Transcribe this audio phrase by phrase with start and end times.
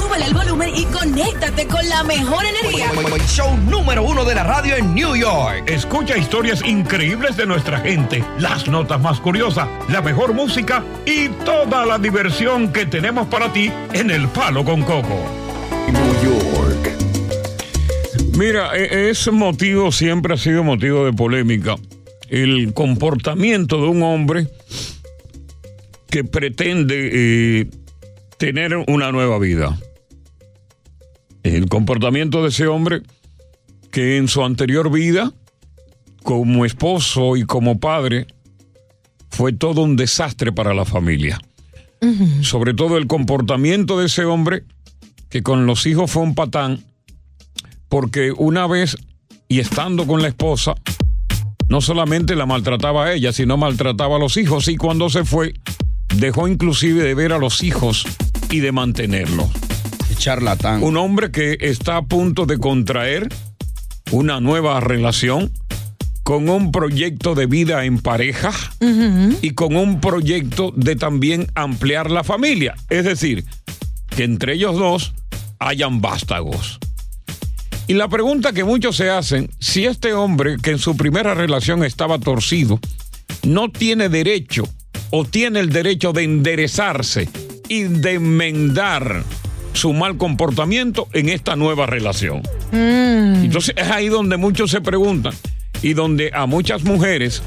[0.00, 2.90] Súbele el volumen y conéctate con la mejor energía.
[3.28, 5.64] Show número uno de la radio en New York.
[5.66, 11.84] Escucha historias increíbles de nuestra gente, las notas más curiosas, la mejor música y toda
[11.84, 15.20] la diversión que tenemos para ti en El Palo con Coco.
[15.92, 16.92] New York.
[18.38, 21.76] Mira, e- es motivo, siempre ha sido motivo de polémica,
[22.30, 24.46] el comportamiento de un hombre
[26.08, 27.66] que pretende eh,
[28.38, 29.76] tener una nueva vida.
[31.42, 33.02] El comportamiento de ese hombre
[33.90, 35.32] que en su anterior vida,
[36.22, 38.26] como esposo y como padre,
[39.30, 41.40] fue todo un desastre para la familia.
[42.42, 44.64] Sobre todo el comportamiento de ese hombre
[45.28, 46.84] que con los hijos fue un patán,
[47.88, 48.96] porque una vez
[49.48, 50.74] y estando con la esposa,
[51.68, 55.54] no solamente la maltrataba a ella, sino maltrataba a los hijos y cuando se fue,
[56.16, 58.04] dejó inclusive de ver a los hijos
[58.50, 59.50] y de mantenerlos.
[60.20, 60.82] Charlatán.
[60.82, 63.28] Un hombre que está a punto de contraer
[64.10, 65.50] una nueva relación
[66.22, 68.52] con un proyecto de vida en pareja
[69.40, 72.74] y con un proyecto de también ampliar la familia.
[72.90, 73.44] Es decir,
[74.14, 75.14] que entre ellos dos
[75.58, 76.78] hayan vástagos.
[77.86, 81.82] Y la pregunta que muchos se hacen, si este hombre que en su primera relación
[81.82, 82.78] estaba torcido,
[83.42, 84.68] no tiene derecho
[85.08, 87.28] o tiene el derecho de enderezarse
[87.68, 89.24] y de enmendar
[89.72, 92.42] su mal comportamiento en esta nueva relación.
[92.72, 95.34] Entonces es ahí donde muchos se preguntan
[95.82, 97.42] y donde a muchas mujeres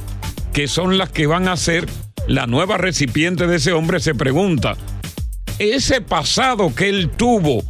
[0.54, 1.88] que son las que van a ser
[2.28, 4.78] la nueva recipiente de ese hombre se pregunta,
[5.60, 7.64] ese pasado que él tuvo,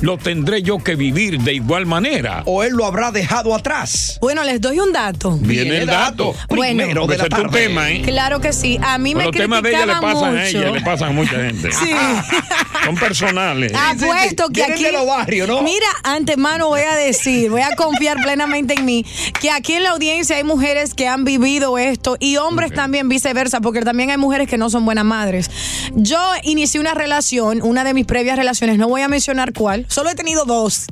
[0.00, 2.42] lo tendré yo que vivir de igual manera.
[2.46, 4.18] O él lo habrá dejado atrás.
[4.20, 5.36] Bueno, les doy un dato.
[5.40, 6.34] Viene el dato.
[6.48, 8.02] Primero de Ese la es tu tema, ¿eh?
[8.02, 8.78] Claro que sí.
[8.82, 10.40] A mí Pero me los temas de ella le criticaban pasan mucho.
[10.40, 11.72] a ella, le pasan a mucha gente.
[11.72, 11.90] Sí.
[12.84, 13.72] Son personales.
[13.74, 14.84] Apuesto que aquí.
[14.84, 15.62] de los barrios, ¿no?
[15.62, 19.04] Mira, antemano voy a decir, voy a confiar plenamente en mí,
[19.40, 23.60] que aquí en la audiencia hay mujeres que han vivido esto y hombres también viceversa,
[23.60, 25.50] porque también hay mujeres que no son buenas madres.
[25.94, 30.10] Yo inicié una relación, una de mis previas relaciones, no voy a mencionar cuál, solo
[30.10, 30.86] he tenido dos.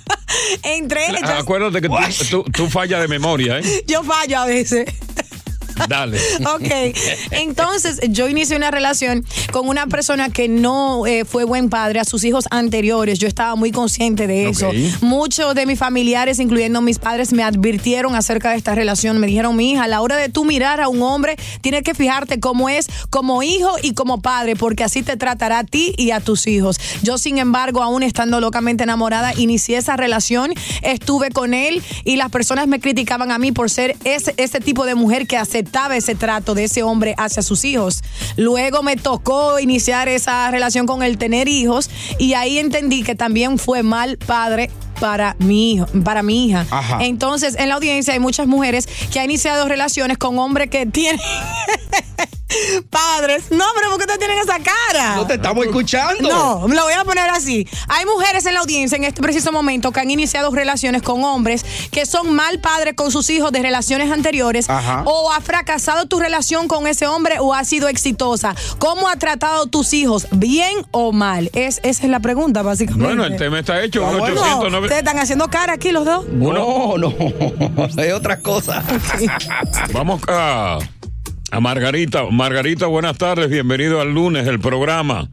[0.62, 1.94] Entre ellas, Acuérdate que tú,
[2.30, 3.84] tú- tú fallas de memoria, ¿eh?
[3.86, 4.86] yo fallo a veces.
[5.88, 6.18] Dale.
[6.56, 6.94] Ok,
[7.32, 12.04] entonces yo inicié una relación con una persona que no eh, fue buen padre a
[12.04, 13.18] sus hijos anteriores.
[13.18, 14.70] Yo estaba muy consciente de eso.
[15.00, 19.18] Muchos de mis familiares, incluyendo mis padres, me advirtieron acerca de esta relación.
[19.18, 21.94] Me dijeron, mi hija, a la hora de tú mirar a un hombre, tienes que
[21.94, 26.12] fijarte cómo es como hijo y como padre, porque así te tratará a ti y
[26.12, 26.78] a tus hijos.
[27.02, 32.30] Yo, sin embargo, aún estando locamente enamorada, inicié esa relación, estuve con él y las
[32.30, 36.14] personas me criticaban a mí por ser ese, ese tipo de mujer que aceptaba ese
[36.14, 38.02] trato de ese hombre hacia sus hijos.
[38.36, 43.58] Luego me tocó iniciar esa relación con el tener hijos y ahí entendí que también
[43.58, 46.66] fue mal padre para mi hijo, para mi hija.
[46.70, 46.98] Ajá.
[47.02, 51.20] Entonces, en la audiencia hay muchas mujeres que han iniciado relaciones con hombres que tienen
[52.90, 53.50] padres.
[53.50, 55.16] No, pero ¿por qué te tienen esa cara?
[55.16, 56.28] No te estamos escuchando.
[56.28, 57.66] No, lo voy a poner así.
[57.88, 61.64] Hay mujeres en la audiencia en este preciso momento que han iniciado relaciones con hombres
[61.90, 65.02] que son mal padres con sus hijos de relaciones anteriores Ajá.
[65.06, 68.54] o ha fracasado tu relación con ese hombre o ha sido exitosa.
[68.78, 70.26] ¿Cómo ha tratado tus hijos?
[70.32, 71.50] ¿Bien o mal?
[71.52, 73.06] Es, esa es la pregunta, básicamente.
[73.06, 74.02] Bueno, el tema está hecho.
[74.02, 74.24] Bueno.
[74.24, 74.86] 809.
[74.86, 76.26] Ustedes están haciendo cara aquí los dos.
[76.28, 77.14] No, no.
[77.96, 78.82] Es otra cosa.
[79.92, 80.78] Vamos a,
[81.50, 82.24] a Margarita.
[82.30, 83.50] Margarita, buenas tardes.
[83.50, 85.28] Bienvenido al lunes, el programa.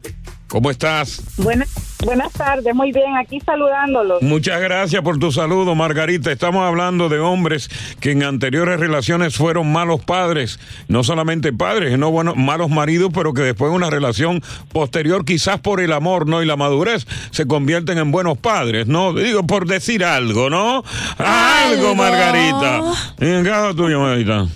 [0.48, 1.20] ¿Cómo estás?
[1.38, 1.68] Buenas,
[2.04, 4.22] buenas tardes, muy bien, aquí saludándolos.
[4.22, 6.30] Muchas gracias por tu saludo, Margarita.
[6.30, 7.68] Estamos hablando de hombres
[7.98, 13.34] que en anteriores relaciones fueron malos padres, no solamente padres, sino buenos, malos maridos, pero
[13.34, 16.40] que después de una relación posterior, quizás por el amor, ¿no?
[16.40, 19.12] Y la madurez, se convierten en buenos padres, ¿no?
[19.12, 20.84] Digo, por decir algo, ¿no?
[21.18, 21.94] Algo, Algo.
[21.96, 22.80] Margarita.
[23.18, 24.46] En el caso tuyo, Margarita.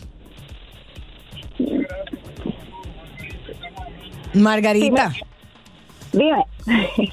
[4.35, 5.13] Margarita.
[6.13, 6.45] Dime.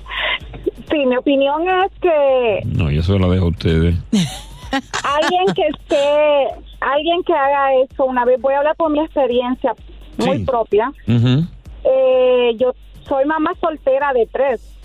[0.87, 3.95] Sí, mi opinión es que No, yo se lo dejo a ustedes.
[5.03, 6.47] alguien que esté,
[6.79, 9.73] alguien que haga eso, una vez voy a hablar por mi experiencia
[10.17, 10.45] muy Sí.
[10.45, 10.91] propia.
[11.07, 12.73] Eh, yo
[13.07, 14.77] soy mamá soltera de tres,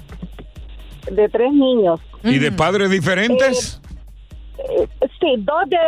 [1.10, 2.00] de tres niños.
[2.24, 3.80] ¿Y de padres diferentes?
[4.58, 4.88] Eh,
[5.20, 5.78] sí, dos de,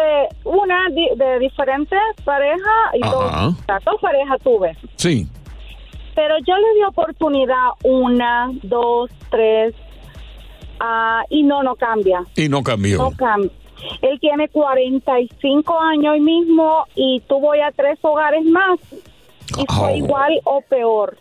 [0.45, 2.61] una di- de diferentes parejas
[2.95, 3.13] y Ajá.
[3.13, 3.55] dos,
[3.85, 4.77] dos parejas tuve.
[4.97, 5.27] Sí.
[6.15, 9.75] Pero yo le di oportunidad una, dos, tres,
[10.81, 12.25] ah, y no, no cambia.
[12.37, 12.99] Y no cambió.
[12.99, 13.51] No cambia.
[14.01, 18.79] Él tiene 45 años hoy mismo y tuvo ya tres hogares más.
[19.59, 19.97] Y fue Oh.
[19.97, 21.17] igual o peor.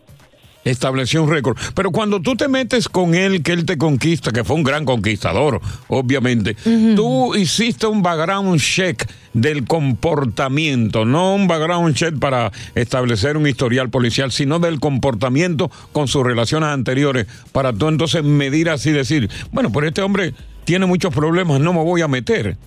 [0.63, 1.57] Estableció un récord.
[1.73, 4.85] Pero cuando tú te metes con él, que él te conquista, que fue un gran
[4.85, 6.55] conquistador, obviamente,
[6.95, 13.89] tú hiciste un background check del comportamiento, no un background check para establecer un historial
[13.89, 19.71] policial, sino del comportamiento con sus relaciones anteriores, para tú entonces medir así, decir, bueno,
[19.71, 22.57] pero este hombre tiene muchos problemas, no me voy a meter.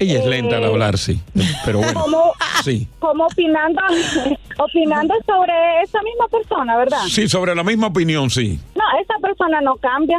[0.00, 1.20] Ella es lenta al hablar, sí.
[1.64, 2.32] Pero bueno, Como,
[2.64, 2.88] sí.
[2.98, 3.80] como opinando,
[4.58, 5.52] opinando sobre
[5.84, 7.02] esa misma persona, ¿verdad?
[7.06, 8.58] Sí, sobre la misma opinión, sí.
[8.74, 10.18] No, esa persona no cambia.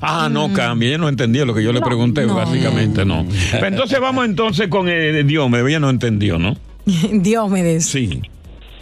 [0.00, 0.88] Ah, no cambia.
[0.88, 3.24] Ella no entendía lo que yo le pregunté, básicamente, no.
[3.52, 5.66] Pero entonces vamos entonces con eh, Diomedes.
[5.68, 6.56] Ella no entendió, ¿no?
[7.12, 7.86] Diomedes.
[7.86, 8.20] Sí.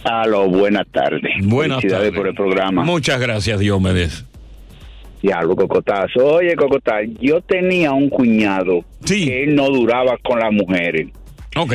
[0.03, 1.21] Aló, buenas tardes.
[1.43, 2.11] Buenas tardes.
[2.13, 2.83] por el programa.
[2.83, 4.25] Muchas gracias, Diomedes.
[5.21, 6.25] Diablo, cocotazo.
[6.35, 9.25] Oye, cocotazo, yo tenía un cuñado Sí.
[9.25, 11.07] que él no duraba con las mujeres.
[11.57, 11.73] Ok.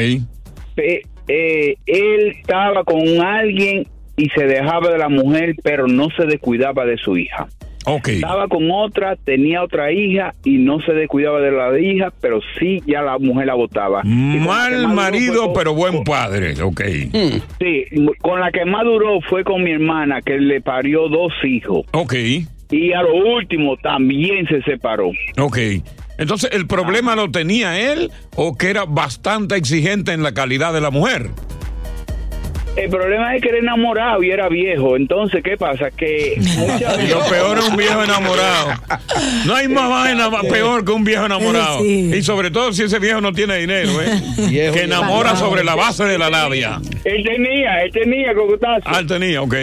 [0.74, 3.86] Pe- eh, él estaba con alguien
[4.16, 7.48] y se dejaba de la mujer, pero no se descuidaba de su hija.
[7.86, 8.08] Ok.
[8.08, 12.80] Estaba con otra, tenía otra hija y no se descuidaba de la hija, pero sí
[12.86, 13.54] ya la mujer la
[14.02, 16.54] que Mal duró marido, pero buen padre.
[16.62, 16.80] Ok.
[17.60, 17.84] Sí,
[18.22, 21.84] con la que más duró fue con mi hermana, que le parió dos hijos.
[21.92, 22.14] Ok.
[22.74, 25.12] Y a lo último también se separó.
[25.38, 25.58] Ok.
[26.18, 30.80] Entonces, ¿el problema lo tenía él o que era bastante exigente en la calidad de
[30.80, 31.30] la mujer?
[32.76, 34.96] El problema es que era enamorado y era viejo.
[34.96, 35.92] Entonces, ¿qué pasa?
[35.92, 38.72] Que muchas Y lo peor es un viejo enamorado.
[39.46, 41.80] No hay más vaina más peor que un viejo enamorado.
[41.80, 42.10] Sí.
[42.12, 44.20] Y sobre todo si ese viejo no tiene dinero, ¿eh?
[44.48, 46.80] Viejo que enamora sobre la base de la labia.
[47.04, 48.82] Él tenía, él tenía cocotazo.
[48.86, 49.54] Ah, él tenía, ok.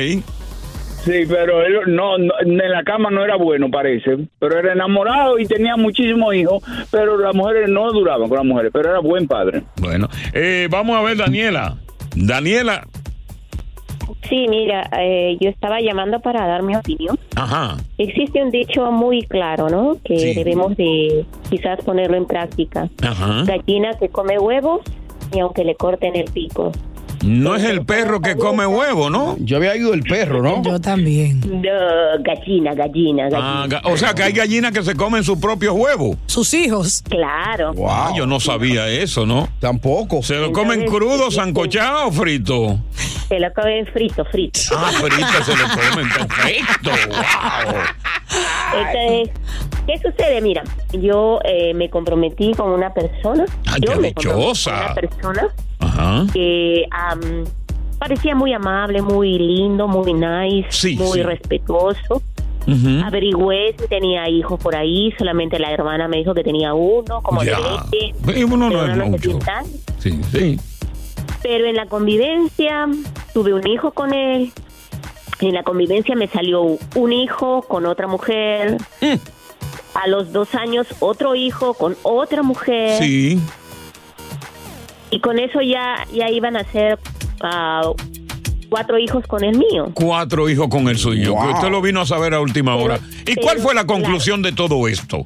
[1.04, 4.18] Sí, pero él no, no- en la cama no era bueno, parece.
[4.40, 6.64] Pero era enamorado y tenía muchísimos hijos.
[6.92, 9.64] Pero las mujeres no duraban con las mujeres, pero era buen padre.
[9.82, 11.78] Bueno, eh, vamos a ver, Daniela.
[12.16, 12.86] Daniela,
[14.30, 17.18] Sí, mira, eh, yo estaba llamando para dar mi opinión.
[17.36, 17.78] ajá.
[17.98, 19.98] Existe un dicho muy claro, ¿no?
[20.06, 20.34] Que Sí.
[20.36, 22.88] debemos de quizás ponerlo en práctica.
[23.04, 23.44] Ajá.
[23.46, 24.82] Gallina que come huevos
[25.34, 26.72] y aunque le corten el pico.
[27.24, 29.36] No es el perro que come huevo, ¿no?
[29.40, 30.64] Yo había ido el perro, ¿no?
[30.64, 31.40] Yo también.
[31.42, 31.70] No,
[32.24, 33.82] gallina, gallina, Ah, gallina.
[33.82, 36.18] ga- o sea que hay gallinas que se comen sus propios huevos.
[36.26, 37.04] Sus hijos.
[37.08, 37.74] Claro.
[37.88, 39.48] Ah, yo no sabía eso, ¿no?
[39.60, 40.24] Tampoco.
[40.24, 41.36] ¿Se lo comen crudo, sí.
[41.38, 42.80] sancochado o frito?
[43.30, 44.60] Se lo comen frito, frito.
[44.76, 46.90] Ah, frito se lo comen perfecto.
[47.08, 47.76] ¡Wow!
[48.74, 49.30] Entonces,
[49.88, 50.42] ¿qué sucede?
[50.42, 50.64] Mira,
[50.94, 53.46] yo eh, me comprometí con una persona.
[53.68, 54.72] Ay, yo qué me comprometí dichosa.
[54.72, 55.48] con una persona
[55.82, 56.26] Ajá.
[56.34, 56.86] que
[58.00, 61.24] parecía muy amable, muy lindo, muy nice, Sí, muy sí.
[61.24, 62.22] respetuoso.
[62.68, 63.04] Ujú.
[63.06, 67.44] Averigüé si tenía hijos por ahí, solamente la hermana me dijo que tenía uno, como
[67.44, 67.58] Ya.
[67.58, 67.64] de
[68.32, 68.46] leche.
[68.46, 69.40] Uno no pero es mucho.
[70.00, 70.60] Sí, sí.
[71.42, 72.88] Pero en la convivencia
[73.34, 74.52] tuve un hijo con él.
[75.40, 78.78] En la convivencia me salió un hijo con otra mujer.
[79.02, 79.16] Mm.
[79.96, 83.02] A los dos años otro hijo con otra mujer.
[83.02, 83.40] Sí.
[85.12, 86.98] Y con eso ya, ya iban a ser
[87.42, 87.82] ah,
[88.70, 89.92] cuatro hijos con el mío.
[89.94, 91.34] Cuatro hijos con el suyo.
[91.34, 91.48] Wow.
[91.48, 93.00] Que usted lo vino a saber a última Pero- hora.
[93.22, 95.26] ¿Y pero, cuál fue la conclusión de todo esto?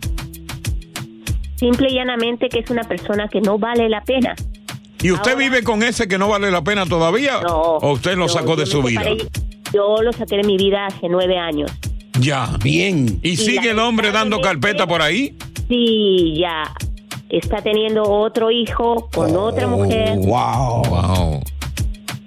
[1.56, 4.36] Simple y llanamente que es una persona que no vale la pena.
[5.02, 7.42] ¿Y usted Ahora- vive con ese que no vale la pena todavía?
[7.42, 7.56] No.
[7.78, 9.04] ¿O usted lo sacó de su vida?
[9.72, 11.72] Yo lo saqué de mi vida hace nueve años.
[12.20, 12.50] Ya.
[12.64, 13.20] Bien.
[13.22, 15.38] ¿Y sigue el hombre dando carpeta por ahí?
[15.68, 16.64] Sí, ya.
[17.30, 20.18] Está teniendo otro hijo con otra mujer.
[20.20, 20.84] Wow.
[20.90, 21.42] Wow.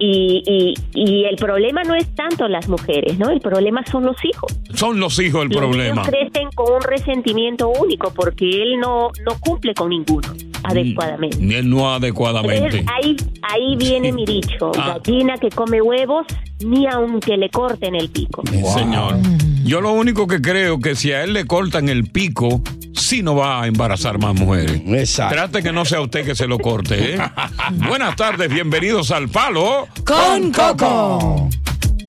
[0.01, 3.29] Y, y, y el problema no es tanto las mujeres, ¿no?
[3.29, 4.57] El problema son los hijos.
[4.73, 6.03] Son los hijos el Los problema.
[6.03, 10.29] niños crecen con un resentimiento único porque él no, no cumple con ninguno
[10.63, 11.37] adecuadamente.
[11.41, 12.77] Ni él no adecuadamente.
[12.79, 14.99] Entonces, ahí, ahí viene mi dicho, Ah.
[15.05, 16.25] gallina que come huevos,
[16.63, 18.43] ni aunque le corten el pico.
[18.73, 19.15] Señor.
[19.63, 22.61] Yo lo único que creo que si a él le cortan el pico,
[22.93, 24.81] sí no va a embarazar más mujeres.
[24.85, 25.35] Exacto.
[25.35, 27.19] Trate que no sea usted que se lo corte, ¿eh?
[27.87, 29.87] Buenas tardes, bienvenidos al Palo.
[30.05, 31.49] Con Coco.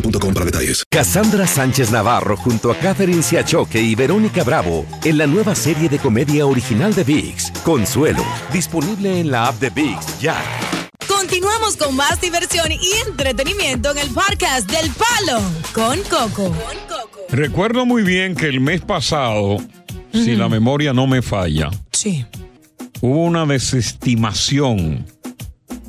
[0.00, 0.84] boostmobile.com para detalles.
[0.90, 5.98] Cassandra Sánchez Navarro junto a Catherine Siachoque y Verónica Bravo en la nueva serie de
[5.98, 10.36] comedia original de VIX, Consuelo, disponible en la app de VIX ya.
[11.06, 15.40] Continuamos con más diversión y entretenimiento en el podcast del Palo
[15.72, 16.54] con Coco.
[17.30, 19.56] Recuerdo muy bien que el mes pasado,
[20.12, 22.24] si la memoria no me falla, Sí.
[23.00, 25.06] hubo una desestimación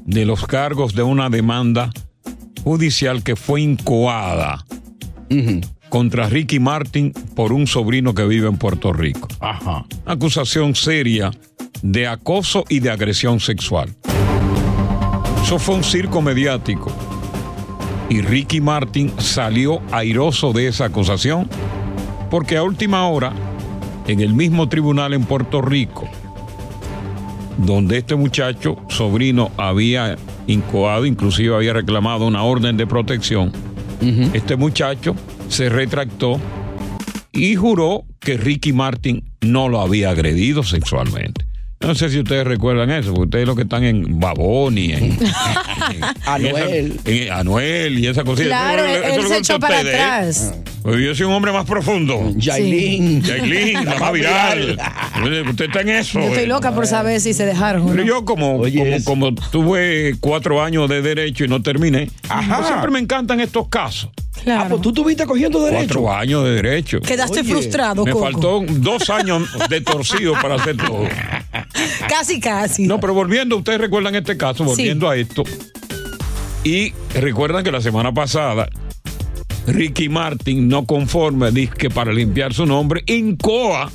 [0.05, 1.91] de los cargos de una demanda
[2.67, 4.65] judicial que fue incoada
[5.87, 9.29] contra Ricky Martin por un sobrino que vive en Puerto Rico.
[9.39, 9.85] Ajá.
[10.05, 11.31] Acusación seria
[11.81, 13.95] de acoso y de agresión sexual.
[15.41, 16.91] Eso fue un circo mediático.
[18.09, 21.49] Y Ricky Martin salió airoso de esa acusación
[22.29, 23.31] porque a última hora,
[24.07, 26.09] en el mismo tribunal en Puerto Rico,
[27.59, 30.17] donde este muchacho, sobrino, había
[30.47, 33.51] incoado, inclusive había reclamado una orden de protección,
[34.33, 35.15] este muchacho
[35.49, 36.39] se retractó
[37.31, 41.45] y juró que Ricky Martin no lo había agredido sexualmente.
[41.79, 45.19] No sé si ustedes recuerdan eso, porque ustedes los que están en Baboni, en, en-
[46.25, 46.55] Anuel.
[46.57, 48.47] en esa- en Anuel y esa cosita.
[48.49, 50.55] Claro, eso, él, eso él lo se echó para atrás.
[50.87, 52.31] Pues yo soy un hombre más profundo.
[52.37, 53.21] Yailin.
[53.21, 54.79] Yailin, la más viral.
[55.49, 56.17] Usted está en eso.
[56.17, 56.47] Yo estoy eh.
[56.47, 57.89] loca por saber si se dejaron.
[57.89, 62.09] Pero yo como, Oye, como, es- como tuve cuatro años de derecho y no terminé,
[62.29, 62.55] Ajá.
[62.55, 64.11] pues siempre me encantan estos casos.
[64.41, 64.61] Claro.
[64.63, 65.99] Ah, pues tú estuviste cogiendo derecho.
[65.99, 67.01] Cuatro años de derecho.
[67.01, 68.23] Quedaste Oye, frustrado, Me Coco.
[68.23, 71.03] faltó dos años de torcido para hacer todo.
[72.07, 72.87] Casi, casi.
[72.87, 75.43] No, pero volviendo, ustedes recuerdan este caso, volviendo a esto.
[76.63, 78.69] Y recuerdan que la semana pasada,
[79.67, 83.91] Ricky Martin, no conforme, dice que para limpiar su nombre, incoa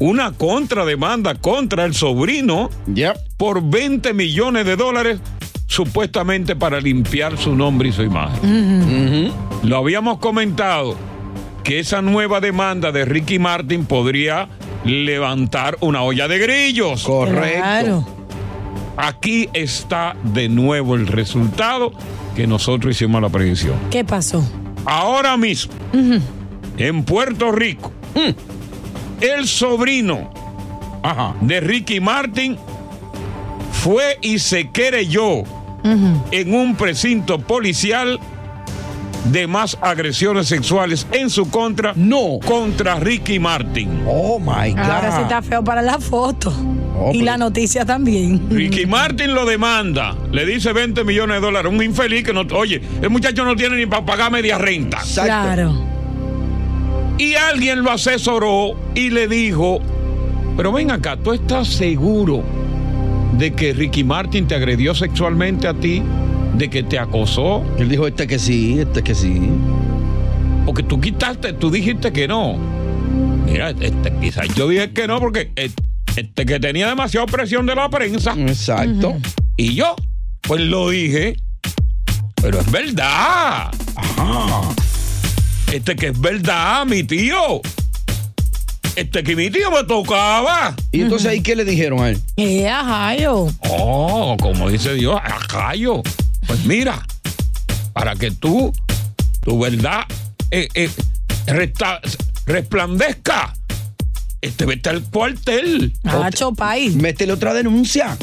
[0.00, 3.16] una contrademanda contra el sobrino Yep.
[3.36, 5.20] por 20 millones de dólares,
[5.66, 9.32] supuestamente para limpiar su nombre y su imagen.
[9.62, 10.96] Lo habíamos comentado
[11.62, 14.48] que esa nueva demanda de Ricky Martin podría
[14.84, 17.04] levantar una olla de grillos.
[17.04, 17.58] Correcto.
[17.58, 18.06] Claro.
[18.96, 21.92] Aquí está de nuevo el resultado
[22.34, 23.76] que nosotros hicimos la predicción.
[23.90, 24.44] ¿Qué pasó?
[24.84, 25.72] Ahora mismo,
[26.76, 27.92] en Puerto Rico,
[29.20, 30.30] el sobrino
[31.02, 31.34] Ajá.
[31.40, 32.56] de Ricky Martin
[33.72, 35.42] fue y se querelló
[35.84, 38.20] en un precinto policial
[39.26, 42.38] de más agresiones sexuales en su contra No.
[42.44, 44.02] contra Ricky Martin.
[44.06, 44.78] Oh my God.
[44.78, 46.52] Ahora sí está feo para la foto.
[46.98, 48.48] Oh, y la noticia también.
[48.50, 52.80] Ricky Martin lo demanda, le dice 20 millones de dólares, un infeliz que no, oye,
[53.00, 54.98] el muchacho no tiene ni para pagar media renta.
[54.98, 55.24] Exacto.
[55.30, 55.72] Claro.
[57.18, 59.80] Y alguien lo asesoró y le dijo,
[60.56, 62.42] pero ven acá, ¿tú estás seguro
[63.38, 66.02] de que Ricky Martin te agredió sexualmente a ti?
[66.54, 67.64] ¿De que te acosó?
[67.78, 69.40] Él dijo este que sí, este que sí.
[70.66, 72.56] Porque tú quitaste, tú dijiste que no.
[73.46, 75.70] Mira, este, quizás yo dije que no porque eh,
[76.16, 78.34] este que tenía demasiada presión de la prensa.
[78.36, 79.16] Exacto.
[79.56, 79.96] Y yo,
[80.42, 81.36] pues lo dije.
[82.36, 83.70] Pero es verdad.
[85.72, 87.62] Este que es verdad, mi tío.
[88.94, 90.74] Este que mi tío me tocaba.
[90.90, 92.20] Y entonces ahí, ¿qué le dijeron a él?
[92.36, 93.48] Eh, ajá, yo.
[93.70, 96.02] Oh, como dice Dios, a callo.
[96.46, 97.04] Pues mira,
[97.92, 98.72] para que tú,
[99.42, 100.02] tu verdad,
[100.50, 100.90] eh, eh,
[101.46, 102.00] resta-
[102.46, 103.54] resplandezca,
[104.40, 105.92] este vete al cuartel.
[106.04, 106.94] Hacho país.
[106.96, 108.16] Métele otra denuncia.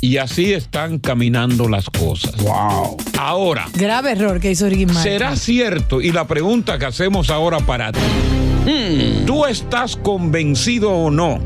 [0.00, 2.36] Y así están caminando las cosas.
[2.36, 2.98] Wow.
[3.18, 5.02] Ahora, Grave error que hizo Ricky Martin.
[5.02, 6.02] ¿será cierto?
[6.02, 8.00] Y la pregunta que hacemos ahora para ti.
[9.26, 11.38] ¿Tú estás convencido o no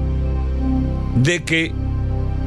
[1.17, 1.73] de que,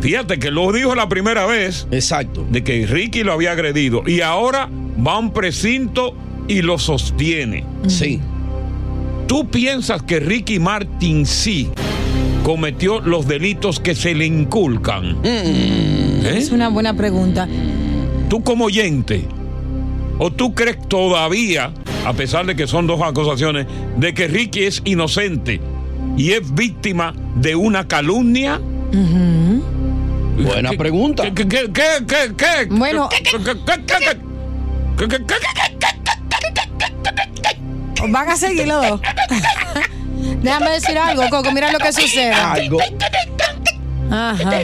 [0.02, 2.46] fíjate que lo dijo la primera vez, Exacto.
[2.50, 4.70] de que Ricky lo había agredido y ahora
[5.06, 6.16] va a un precinto
[6.48, 7.64] y lo sostiene?
[7.88, 8.20] Sí.
[9.28, 11.70] ¿Tú piensas que Ricky Martin sí
[12.44, 15.18] cometió los delitos que se le inculcan?
[15.24, 16.34] ¿Eh?
[16.36, 17.48] Es una buena pregunta.
[18.30, 19.24] tú como oyente,
[20.18, 21.72] o tú crees todavía,
[22.06, 23.68] a pesar de que son dos acusaciones,
[23.98, 25.62] de que Ricky es inocente
[26.18, 28.60] y es víctima de una calumnia?
[30.44, 31.24] Buena pregunta.
[31.34, 32.66] ¿Qué, qué, qué, qué?
[32.70, 33.10] Bueno.
[38.08, 39.02] Van a seguir los dos.
[40.42, 41.52] Déjame decir algo, Coco.
[41.52, 42.34] Mira lo que sucede.
[42.34, 42.80] Algo.
[44.12, 44.64] Ajá.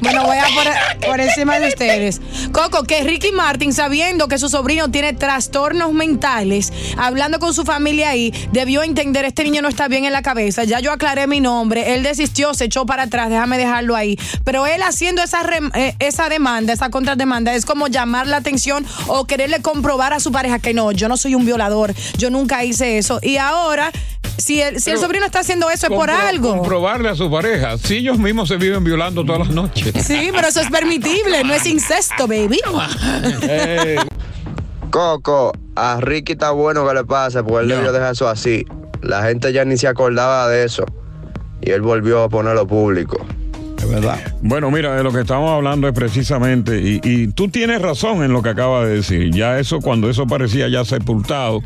[0.00, 2.20] Bueno, voy a por, por encima de ustedes.
[2.52, 8.10] Coco, que Ricky Martin, sabiendo que su sobrino tiene trastornos mentales, hablando con su familia
[8.10, 10.64] ahí, debió entender, este niño no está bien en la cabeza.
[10.64, 14.18] Ya yo aclaré mi nombre, él desistió, se echó para atrás, déjame dejarlo ahí.
[14.44, 15.42] Pero él haciendo esa,
[15.74, 20.32] eh, esa demanda, esa contrademanda, es como llamar la atención o quererle comprobar a su
[20.32, 23.20] pareja que no, yo no soy un violador, yo nunca hice eso.
[23.22, 23.92] Y ahora,
[24.38, 26.56] si el, si el sobrino está haciendo eso es por algo.
[26.56, 27.78] Comprobarle a su pareja.
[27.78, 29.92] Si ellos mismos se viven violando todas las noches.
[30.04, 32.60] Sí, pero eso es permitible, no es incesto, baby.
[34.90, 38.66] Coco, a Ricky está bueno que le pase, porque él debió dejar eso así.
[39.00, 40.84] La gente ya ni se acordaba de eso.
[41.60, 43.24] Y él volvió a ponerlo público.
[43.82, 44.20] Es verdad.
[44.42, 48.32] Bueno, mira, de lo que estamos hablando es precisamente, y, y tú tienes razón en
[48.32, 49.32] lo que acaba de decir.
[49.34, 51.62] Ya eso, cuando eso parecía ya sepultado,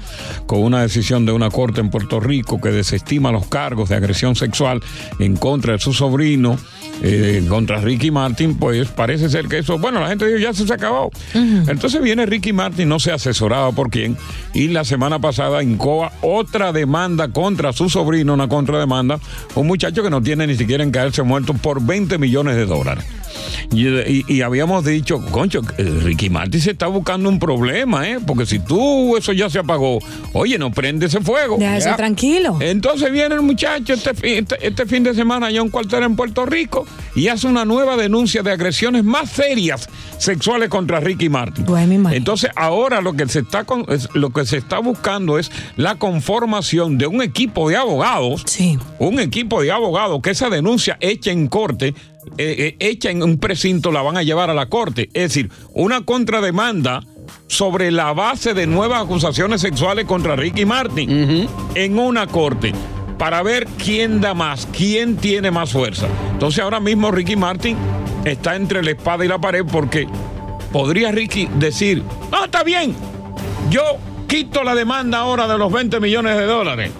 [0.46, 4.34] con una decisión de una corte en Puerto Rico que desestima los cargos de agresión
[4.34, 4.82] sexual
[5.18, 6.56] en contra de su sobrino,
[7.02, 10.66] eh, contra Ricky Martin, pues parece ser que eso, bueno, la gente dijo, ya se,
[10.66, 11.10] se acabó.
[11.34, 14.16] Entonces viene Ricky Martin, no se asesoraba por quién,
[14.54, 19.20] y la semana pasada incoa otra demanda contra su sobrino, una contrademanda,
[19.54, 23.04] un muchacho que no tiene ni siquiera en caerse muerto por 20 millones de dólares.
[23.72, 28.18] Y, y- y habíamos dicho, concho, eh, Ricky Martin se está buscando un problema, ¿eh?
[28.24, 29.98] Porque si tú eso ya se apagó,
[30.32, 31.56] oye, no prende ese fuego.
[31.58, 32.56] Deja eso tranquilo.
[32.60, 36.16] Entonces viene el muchacho este, este, este fin de semana allá a un cuartel en
[36.16, 41.64] Puerto Rico y hace una nueva denuncia de agresiones más serias sexuales contra Ricky Martin.
[42.14, 45.96] Entonces ahora lo que se está con- es- lo que se está buscando es la
[45.96, 48.44] conformación de un equipo de abogados,
[48.98, 51.94] un equipo de abogados que esa denuncia hecha en corte
[52.38, 55.08] eh, eh, hecha en un precinto la van a llevar a la corte.
[55.14, 57.04] Es decir, una contrademanda
[57.46, 61.08] sobre la base de nuevas acusaciones sexuales contra Ricky Martin
[61.76, 62.72] en una corte
[63.18, 66.06] para ver quién da más, quién tiene más fuerza.
[66.32, 67.76] Entonces ahora mismo Ricky Martin
[68.24, 70.06] está entre la espada y la pared porque
[70.72, 72.94] podría Ricky decir, no, está bien,
[73.70, 73.82] yo
[74.26, 76.90] quito la demanda ahora de los 20 millones de dólares.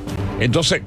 [0.41, 0.83] Entonces,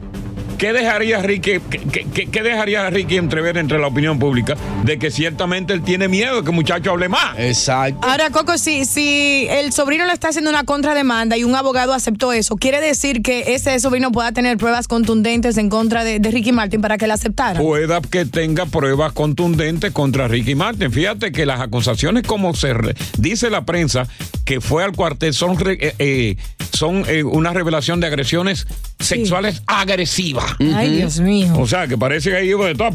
[0.60, 4.56] ¿qué dejaría Ricky, qué, qué- dejaría Ricky entrever entre la opinión pública?
[4.84, 7.40] De que ciertamente él tiene miedo de que el muchacho hable más.
[7.40, 8.08] Exacto.
[8.08, 12.32] Ahora, Coco, si, si el sobrino le está haciendo una contrademanda y un abogado aceptó
[12.34, 16.52] eso, ¿quiere decir que ese sobrino pueda tener pruebas contundentes en contra de, de Ricky
[16.52, 17.60] Martin para que la aceptara?
[17.60, 20.92] pueda que tenga pruebas contundentes contra Ricky Martin.
[20.92, 24.08] Fíjate que las acusaciones, como se re- dice la prensa,
[24.44, 26.36] que fue al cuartel, son, re- eh, eh,
[26.74, 28.68] son eh, una revelación de agresiones
[29.00, 30.49] sexuales agresivas.
[30.60, 31.54] Ay, Dios mío.
[31.58, 32.90] O sea, que parece que ahí de todo.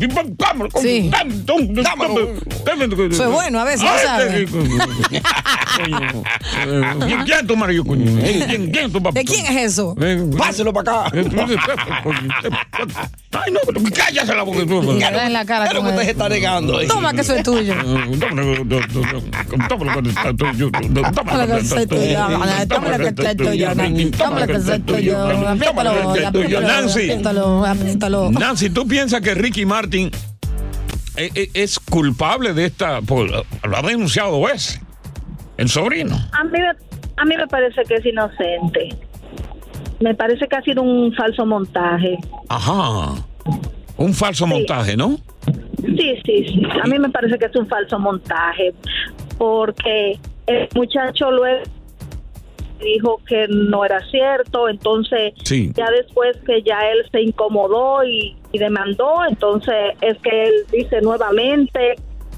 [0.81, 1.11] Sí.
[3.17, 3.89] Fue bueno, a veces.
[7.07, 8.21] ¿Quién quién es tu marido, coño?
[8.21, 9.19] ¿Quién, quién es tu papá?
[9.19, 9.97] ¿De quién es eso?
[10.37, 11.17] Páselo para acá.
[13.35, 14.61] Ay, no, pero cállate la boca.
[14.61, 16.81] en la cara Claro que usted se está negando.
[16.81, 16.87] eh.
[16.87, 17.75] Toma que eso es tuyo.
[17.75, 19.23] Toma lo que es tuyo.
[19.69, 20.71] Toma lo que es tuyo.
[20.71, 21.91] Toma lo que es tuyo.
[24.17, 25.49] Toma lo que es tuyo.
[25.49, 27.01] Apriétalo, apriétalo, Nancy.
[27.11, 28.31] apriétalo, apriétalo.
[28.31, 30.11] Nancy, ¿tú piensas que Ricky Martin
[31.17, 33.01] eh, eh, es culpable de esta?
[33.03, 34.81] pues, lo ha denunciado dos veces.
[35.57, 36.17] El sobrino.
[36.33, 36.59] A mí,
[37.17, 38.89] a mí me parece que es inocente.
[40.05, 42.19] Me parece que ha sido un falso montaje.
[42.51, 43.15] Ajá.
[43.97, 45.17] Un falso montaje, ¿no?
[45.81, 46.63] Sí, sí, sí.
[46.83, 48.75] A mí me parece que es un falso montaje.
[49.39, 51.63] Porque el muchacho luego
[52.81, 54.69] dijo que no era cierto.
[54.69, 55.73] Entonces, Sí.
[55.75, 61.01] ya después que ya él se incomodó y, y demandó, entonces es que él dice
[61.01, 61.95] nuevamente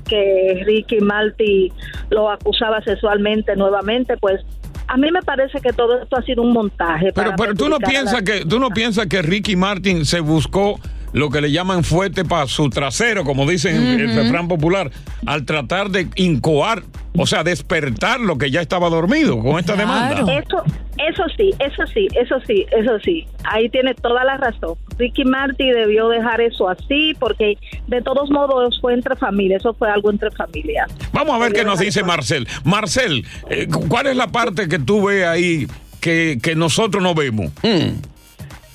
[0.08, 1.72] que Ricky Marty
[2.10, 4.40] lo acusaba sexualmente nuevamente, pues
[4.88, 7.12] a mí me parece que todo esto ha sido un montaje.
[7.14, 10.78] Pero, pero tú no la- piensas que tú no piensas que Ricky Martin se buscó
[11.16, 14.90] lo que le llaman fuerte para su trasero, como dicen en el refrán popular,
[15.24, 16.82] al tratar de incoar,
[17.16, 20.20] o sea, despertar lo que ya estaba dormido con esta demanda.
[20.20, 20.62] Eso,
[20.98, 23.26] eso sí, eso sí, eso sí, eso sí.
[23.44, 24.74] Ahí tiene toda la razón.
[24.98, 29.90] Ricky Marty debió dejar eso así porque de todos modos fue entre familia, eso fue
[29.90, 30.86] algo entre familia.
[31.14, 32.46] Vamos a ver qué nos dice Marcel.
[32.62, 35.66] Marcel, eh, ¿cuál es la parte que tú ves ahí
[35.98, 37.52] que, que nosotros no vemos?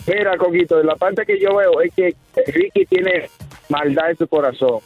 [0.07, 2.15] Mira, Coquito, la parte que yo veo es que
[2.47, 3.29] Ricky tiene
[3.69, 4.79] maldad en su corazón.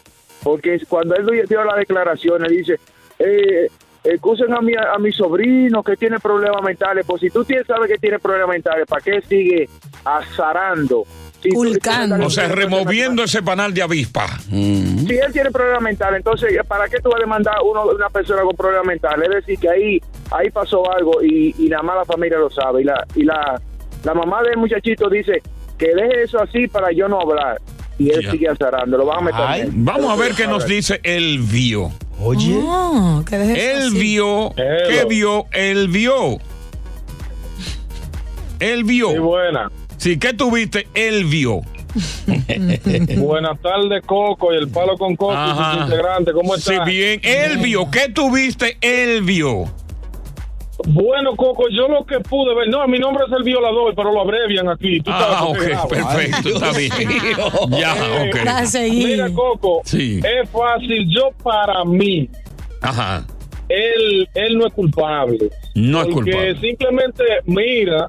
[0.44, 2.80] Porque cuando él dio las declaraciones, dice,
[3.20, 3.68] eh,
[4.04, 7.06] excusen a mi, a mi sobrino que tiene problemas mentales.
[7.06, 9.70] Pues si tú tienes, sabes que tiene problemas mentales, ¿para qué sigue
[10.04, 11.04] azarando?
[11.42, 14.28] Si O sea, removiendo ese panal de avispa.
[14.50, 18.10] Si él tiene problemas mentales, entonces, ¿para qué tú vas a demandar a uno, una
[18.10, 19.30] persona con problemas mentales?
[19.30, 20.02] Es decir, que ahí
[20.32, 22.82] ahí pasó algo y, y nada más la familia lo sabe.
[22.82, 23.62] Y la, y la
[24.06, 25.42] la mamá del muchachito dice
[25.78, 27.60] que deje eso así para yo no hablar.
[27.98, 28.32] Y él Ya.
[28.32, 29.42] sigue azarando, lo van a meter.
[29.42, 29.70] Ay.
[29.72, 31.92] Vamos a ver qué nos dice el vio.
[32.20, 32.58] Oye.
[32.62, 33.98] Oh, que Él así.
[34.00, 34.54] vio.
[34.56, 35.46] ¿qué vio?
[35.52, 36.38] Él vio.
[38.60, 39.12] Él vio.
[39.12, 39.72] Sí, buena.
[39.98, 40.88] Sí, ¿qué tuviste?
[40.94, 41.62] Él vio.
[43.18, 46.34] Buenas tardes, Coco y el palo con Coco y sus integrantes.
[46.34, 46.86] ¿Cómo Sí, están?
[46.88, 47.20] bien.
[47.24, 47.90] Él vio.
[47.90, 48.78] ¿Qué tuviste?
[48.82, 49.66] Él vio.
[50.88, 54.22] Bueno, Coco, yo lo que pude ver, no, mi nombre es el violador, pero lo
[54.22, 55.00] abrevian aquí.
[55.00, 55.88] Tú sabes Ah, ok, grabo.
[55.88, 56.92] perfecto, está bien.
[57.80, 57.94] Ya,
[58.28, 58.48] ok.
[58.48, 59.08] A seguir.
[59.08, 60.20] Mira, Coco, Sí.
[60.20, 61.08] es fácil.
[61.10, 62.30] Yo, para mí,
[62.82, 63.26] Ajá.
[63.70, 65.50] él, él no es culpable.
[65.76, 66.60] No es Porque culpable.
[66.60, 68.08] simplemente mira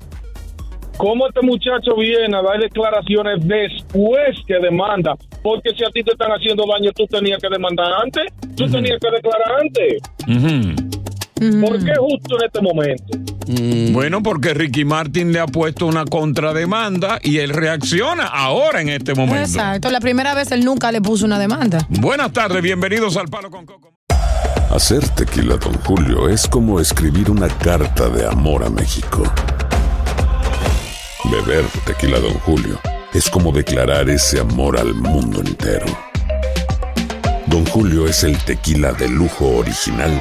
[0.96, 5.14] cómo este muchacho viene a dar declaraciones después que demanda.
[5.42, 8.24] Porque si a ti te están haciendo daño, tú tenías que demandar antes.
[8.56, 10.02] Tú tenías que declarar antes.
[10.26, 10.95] Ujú.
[11.38, 13.92] ¿Por qué justo en este momento?
[13.92, 19.14] Bueno, porque Ricky Martin le ha puesto una contrademanda y él reacciona ahora en este
[19.14, 19.42] momento.
[19.42, 21.86] Exacto, la primera vez él nunca le puso una demanda.
[21.90, 23.92] Buenas tardes, bienvenidos al Palo con Coco.
[24.70, 29.22] Hacer tequila, Don Julio, es como escribir una carta de amor a México.
[31.30, 32.80] Beber tequila, Don Julio,
[33.12, 35.86] es como declarar ese amor al mundo entero.
[37.46, 40.20] Don Julio es el tequila de lujo original,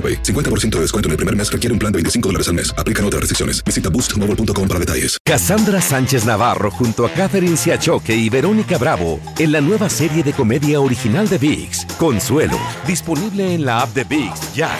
[0.00, 0.22] AroPay.
[0.22, 2.72] 50% de descuento en el primer mes requiere un plan de 25 dólares al mes.
[2.78, 3.62] Aplican otras restricciones.
[3.64, 5.18] Visita boostmobile.com para detalles.
[5.24, 10.32] Cassandra Sánchez Navarro junto a Catherine Siachoque y Verónica Bravo en la nueva serie de
[10.32, 14.70] comedia original de VIX, Consuelo, disponible en la app de VIX ya.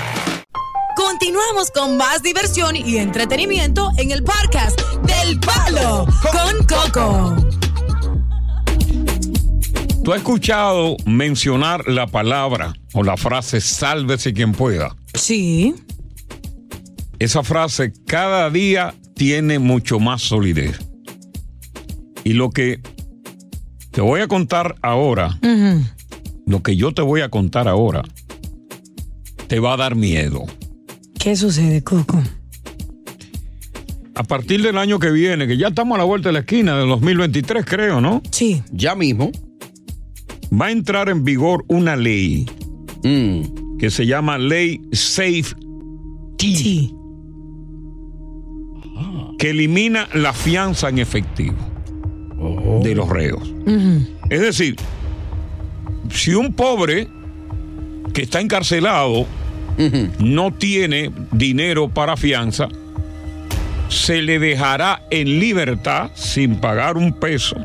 [0.96, 7.36] Continuamos con más diversión y entretenimiento en el podcast del Palo con Coco.
[10.04, 14.96] ¿Tú has escuchado mencionar la palabra o la frase sálvese quien pueda?
[15.14, 15.74] Sí.
[17.18, 20.78] Esa frase cada día tiene mucho más solidez.
[22.24, 22.80] Y lo que
[23.90, 25.38] te voy a contar ahora,
[26.46, 28.02] lo que yo te voy a contar ahora,
[29.48, 30.44] te va a dar miedo.
[31.18, 32.22] ¿Qué sucede, Coco?
[34.14, 36.76] A partir del año que viene, que ya estamos a la vuelta de la esquina
[36.78, 38.22] del 2023, creo, ¿no?
[38.30, 38.62] Sí.
[38.70, 39.30] Ya mismo.
[40.52, 42.46] Va a entrar en vigor una ley
[43.02, 43.42] Mm.
[43.80, 45.54] Que se llama Ley Safe
[46.38, 46.94] Sí.
[49.38, 51.56] que elimina la fianza en efectivo
[52.82, 53.42] de los reos.
[54.30, 54.76] Es decir,
[56.10, 57.08] si un pobre
[58.12, 59.26] que está encarcelado
[60.18, 62.68] no tiene dinero para fianza,
[63.88, 67.56] se le dejará en libertad sin pagar un peso,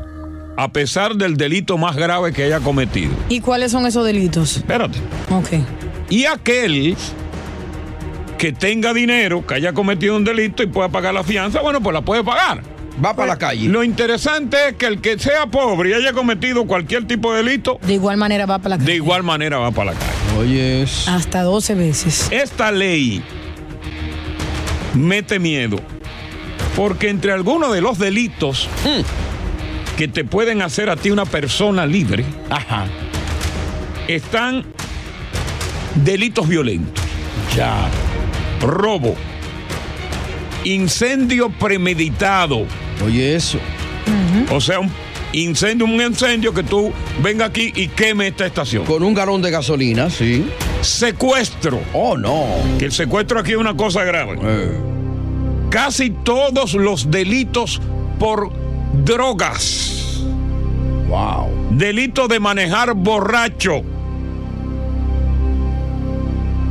[0.56, 3.12] a pesar del delito más grave que haya cometido.
[3.28, 4.56] ¿Y cuáles son esos delitos?
[4.56, 4.98] Espérate.
[5.30, 5.60] Ok.
[6.08, 6.96] Y aquel
[8.38, 11.94] que tenga dinero, que haya cometido un delito y pueda pagar la fianza, bueno, pues
[11.94, 12.62] la puede pagar.
[13.04, 13.68] Va para la calle.
[13.68, 17.78] Lo interesante es que el que sea pobre y haya cometido cualquier tipo de delito,
[17.82, 18.96] De igual manera va para la de calle.
[18.96, 20.38] igual manera va para la calle.
[20.38, 22.28] Oye, Hasta 12 veces.
[22.30, 23.22] Esta ley
[24.94, 25.78] mete miedo
[26.74, 28.68] porque entre algunos de los delitos
[29.98, 32.24] que te pueden hacer a ti una persona libre,
[34.08, 34.64] están
[36.04, 37.04] delitos violentos.
[37.56, 37.88] Ya.
[38.60, 39.14] Robo.
[40.64, 42.66] Incendio premeditado.
[43.04, 43.58] Oye, eso.
[44.50, 44.90] O sea, un
[45.32, 48.84] incendio, un incendio que tú venga aquí y queme esta estación.
[48.84, 50.46] Con un galón de gasolina, sí.
[50.80, 51.80] Secuestro.
[51.92, 52.46] Oh, no.
[52.78, 54.38] Que el secuestro aquí es una cosa grave.
[54.42, 54.72] Eh.
[55.70, 57.80] Casi todos los delitos
[58.18, 58.50] por
[59.04, 60.22] drogas.
[61.08, 61.50] Wow.
[61.70, 63.82] Delito de manejar borracho.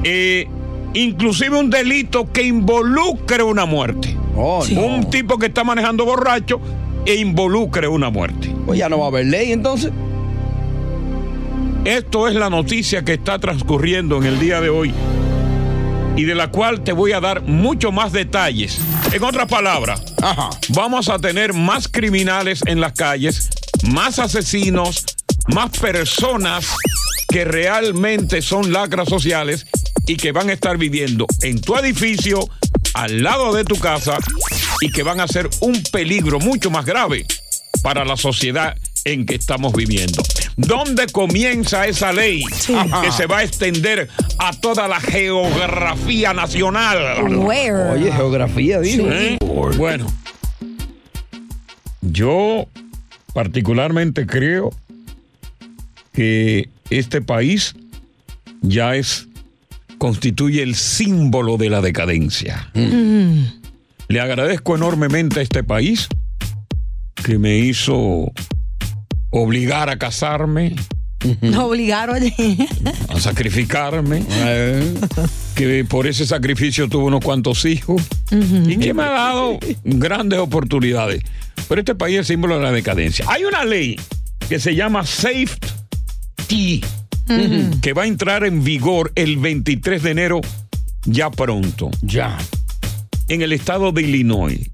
[0.07, 0.47] Eh,
[0.93, 4.15] inclusive un delito que involucre una muerte.
[4.35, 4.63] Oh.
[4.77, 6.61] Un tipo que está manejando borracho
[7.07, 8.53] e involucre una muerte.
[8.67, 9.91] Pues ya no va a haber ley entonces.
[11.85, 14.93] Esto es la noticia que está transcurriendo en el día de hoy
[16.15, 18.79] y de la cual te voy a dar mucho más detalles.
[19.11, 20.03] En otras palabras,
[20.69, 23.49] vamos a tener más criminales en las calles,
[23.87, 25.03] más asesinos,
[25.47, 26.75] más personas
[27.27, 29.65] que realmente son lacras sociales
[30.07, 32.47] y que van a estar viviendo en tu edificio,
[32.93, 34.17] al lado de tu casa
[34.81, 37.25] y que van a ser un peligro mucho más grave
[37.83, 40.23] para la sociedad en que estamos viviendo.
[40.57, 42.43] ¿Dónde comienza esa ley
[43.03, 47.37] que se va a extender a toda la geografía nacional?
[47.37, 47.91] Where?
[47.91, 49.07] Oye, geografía, digo.
[49.11, 49.37] ¿Eh?
[49.77, 50.11] Bueno,
[52.01, 52.65] yo
[53.33, 54.73] particularmente creo
[56.13, 57.75] que este país
[58.61, 59.27] ya es
[59.97, 62.69] constituye el símbolo de la decadencia.
[64.07, 66.07] Le agradezco enormemente a este país
[67.23, 68.31] que me hizo
[69.31, 70.75] obligar a casarme,
[71.41, 72.21] No obligaron.
[73.09, 74.23] a sacrificarme,
[75.55, 81.21] que por ese sacrificio tuve unos cuantos hijos y que me ha dado grandes oportunidades.
[81.67, 83.25] Pero este país es símbolo de la decadencia.
[83.27, 83.99] Hay una ley
[84.47, 86.83] que se llama Safety,
[87.81, 90.41] que va a entrar en vigor el 23 de enero,
[91.05, 91.91] ya pronto.
[92.01, 92.37] Ya.
[93.27, 94.69] En el estado de Illinois.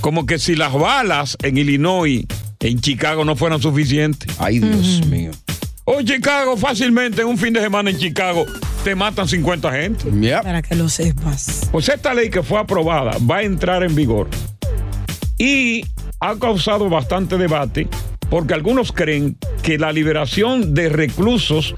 [0.00, 2.26] Como que si las balas en Illinois,
[2.60, 4.34] en Chicago, no fueran suficientes.
[4.38, 5.30] Ay, Dios mío.
[5.84, 8.46] O Chicago, fácilmente, en un fin de semana en Chicago,
[8.84, 10.04] te matan 50 gente.
[10.42, 11.68] Para que lo sepas.
[11.70, 14.28] Pues esta ley que fue aprobada va a entrar en vigor
[15.38, 15.84] y
[16.20, 17.88] ha causado bastante debate
[18.32, 21.74] porque algunos creen que la liberación de reclusos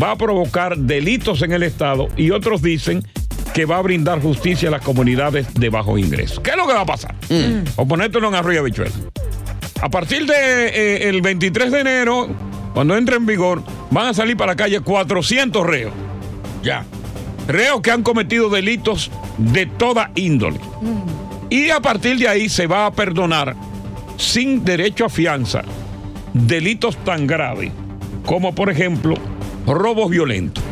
[0.00, 3.02] va a provocar delitos en el Estado y otros dicen
[3.54, 6.42] que va a brindar justicia a las comunidades de bajo ingreso.
[6.42, 7.14] ¿Qué es lo que va a pasar?
[7.76, 8.92] O ponértelo en arroyo bichuela.
[9.80, 12.28] A partir del 23 de enero,
[12.74, 15.94] cuando entre en vigor, van a salir para la calle 400 reos.
[16.62, 16.84] Ya.
[17.48, 20.60] Reos que han cometido delitos de toda índole.
[21.48, 23.56] Y a partir de ahí se va a perdonar
[24.18, 25.64] sin derecho a fianza
[26.34, 27.72] delitos tan graves
[28.26, 29.14] como por ejemplo
[29.66, 30.62] robos violentos.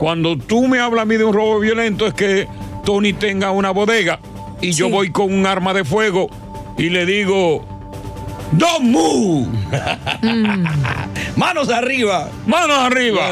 [0.00, 2.46] Cuando tú me hablas a mí de un robo violento es que
[2.84, 4.20] Tony tenga una bodega
[4.60, 6.28] y yo voy con un arma de fuego
[6.78, 7.66] y le digo,
[8.52, 9.48] Don't move.
[11.36, 12.28] Manos arriba.
[12.46, 13.30] Manos arriba.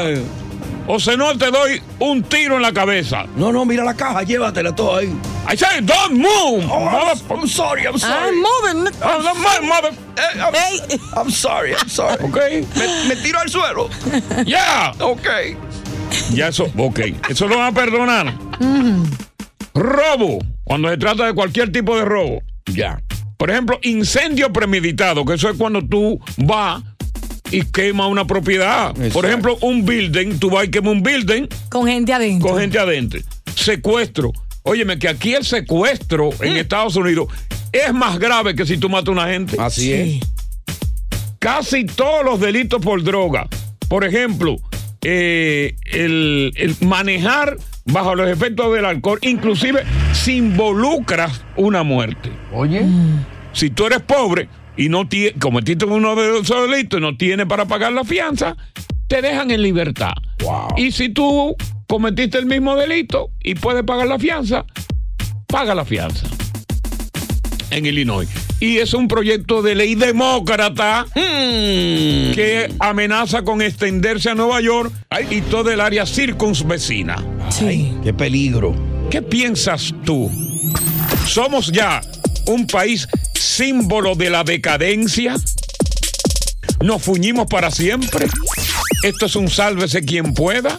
[0.87, 3.25] O si no, te doy un tiro en la cabeza.
[3.35, 5.13] No, no, mira la caja, llévatela todo ahí.
[5.51, 6.65] I say, don't move.
[6.69, 8.29] Oh, I'm, I'm sorry, I'm sorry.
[8.29, 8.91] I'm moving.
[11.31, 12.23] Sorry, I'm sorry.
[12.23, 12.37] Ok.
[12.75, 13.89] Me, me tiro al suelo.
[14.45, 14.91] Ya.
[14.99, 15.27] Ok.
[16.33, 16.99] Ya eso, ok.
[17.29, 18.33] Eso lo van a perdonar.
[19.73, 20.39] Robo.
[20.63, 22.41] Cuando se trata de cualquier tipo de robo.
[22.65, 23.01] Ya.
[23.37, 26.83] Por ejemplo, incendio premeditado, que eso es cuando tú vas
[27.51, 28.93] y quemas una propiedad.
[29.13, 32.49] Por ejemplo, un building, tú vas y quemas un building Con gente adentro.
[32.49, 33.19] con gente adentro.
[33.55, 34.31] Secuestro.
[34.63, 37.27] Óyeme, que aquí el secuestro en Estados Unidos
[37.71, 39.57] es más grave que si tú matas a una gente.
[39.59, 40.19] Así es.
[41.39, 43.47] Casi todos los delitos por droga.
[43.89, 44.57] Por ejemplo,
[45.01, 49.83] eh, el, el manejar bajo los efectos del alcohol, inclusive
[50.13, 52.31] si involucras una muerte.
[52.53, 52.85] Oye.
[53.53, 57.45] Si tú eres pobre y no tienes, cometiste uno de esos delitos y no tienes
[57.45, 58.55] para pagar la fianza,
[59.07, 60.13] te dejan en libertad.
[60.77, 61.55] Y si tú
[61.87, 64.65] cometiste el mismo delito y puedes pagar la fianza,
[65.47, 66.27] paga la fianza.
[67.69, 68.27] En Illinois.
[68.59, 74.91] Y es un proyecto de ley demócrata que amenaza con extenderse a Nueva York
[75.29, 77.15] y todo el área circunvecina.
[77.49, 77.93] Sí.
[78.03, 78.75] Qué peligro.
[79.09, 80.29] ¿Qué piensas tú?
[81.25, 82.01] ¿Somos ya
[82.47, 85.35] un país símbolo de la decadencia?
[86.81, 88.27] ¿Nos fuñimos para siempre?
[89.03, 90.77] ¿Esto es un sálvese quien pueda?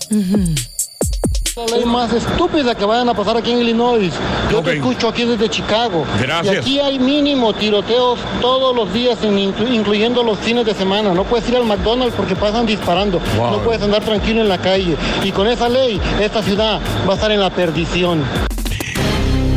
[1.54, 4.10] La ley más estúpida que vayan a pasar aquí en Illinois.
[4.50, 6.04] Yo te escucho aquí desde Chicago.
[6.18, 6.54] Gracias.
[6.54, 11.12] Y aquí hay mínimo tiroteos todos los días, en- inclu- incluyendo los fines de semana.
[11.12, 13.20] No puedes ir al McDonald's porque pasan disparando.
[13.36, 13.50] Wow.
[13.50, 14.96] No puedes andar tranquilo en la calle.
[15.24, 18.24] Y con esa ley, esta ciudad va a estar en la perdición.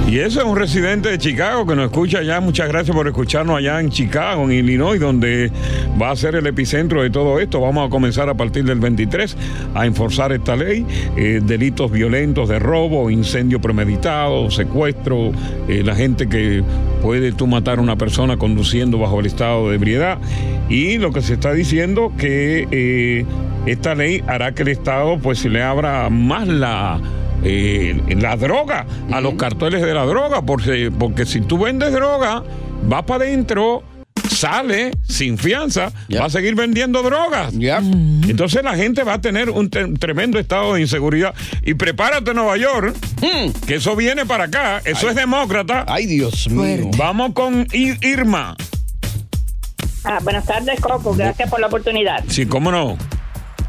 [0.08, 2.40] Y ese es un residente de Chicago que nos escucha allá.
[2.40, 5.52] Muchas gracias por escucharnos allá en Chicago, en Illinois, donde
[6.00, 7.60] va a ser el epicentro de todo esto.
[7.60, 9.36] Vamos a comenzar a partir del 23
[9.74, 10.86] a enforzar esta ley.
[11.18, 15.32] Eh, delitos violentos de robo, incendio premeditado, secuestro,
[15.68, 16.64] eh, la gente que
[17.02, 20.20] puede tú matar a una persona conduciendo bajo el estado de ebriedad.
[20.70, 23.26] Y lo que se está diciendo que eh,
[23.66, 27.02] esta ley hará que el Estado pues se le abra más la
[27.46, 32.44] eh, la droga, a los carteles de la droga, porque, porque si tú vendes droga,
[32.84, 33.84] vas para adentro,
[34.30, 37.54] sale sin fianza, va a seguir vendiendo drogas.
[37.54, 41.34] Entonces la gente va a tener un tremendo estado de inseguridad.
[41.64, 42.96] Y prepárate, Nueva York,
[43.66, 45.86] que eso viene para acá, eso es demócrata.
[45.88, 46.90] Ay, Dios mío.
[46.98, 48.56] Vamos con I- Irma.
[50.04, 51.16] Ah, buenas tardes, Coco.
[51.16, 52.24] Gracias por la oportunidad.
[52.28, 52.98] Sí, cómo no.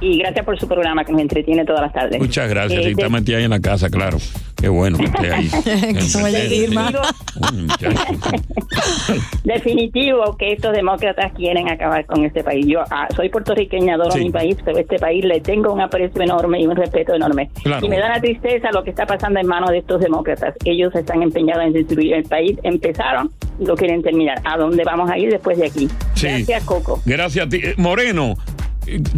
[0.00, 2.20] Y gracias por su programa que me entretiene todas las tardes.
[2.20, 2.80] Muchas gracias.
[2.80, 4.18] Eh, de- está metida ahí en la casa, claro.
[4.56, 5.48] Qué bueno que esté ahí.
[9.44, 12.66] Definitivo que estos demócratas quieren acabar con este país.
[12.66, 14.20] Yo ah, soy puertorriqueña, adoro Sí.
[14.20, 17.50] mi país, pero este país le tengo un aprecio enorme y un respeto enorme.
[17.62, 17.84] Claro.
[17.84, 20.54] Y me da la tristeza lo que está pasando en manos de estos demócratas.
[20.64, 22.58] Ellos están empeñados en destruir el país.
[22.62, 23.30] Empezaron
[23.60, 24.40] y lo quieren terminar.
[24.44, 25.88] ¿A dónde vamos a ir después de aquí?
[26.14, 26.26] Sí.
[26.28, 27.00] Gracias, Coco.
[27.04, 27.60] Gracias a ti.
[27.62, 28.34] Eh, Moreno,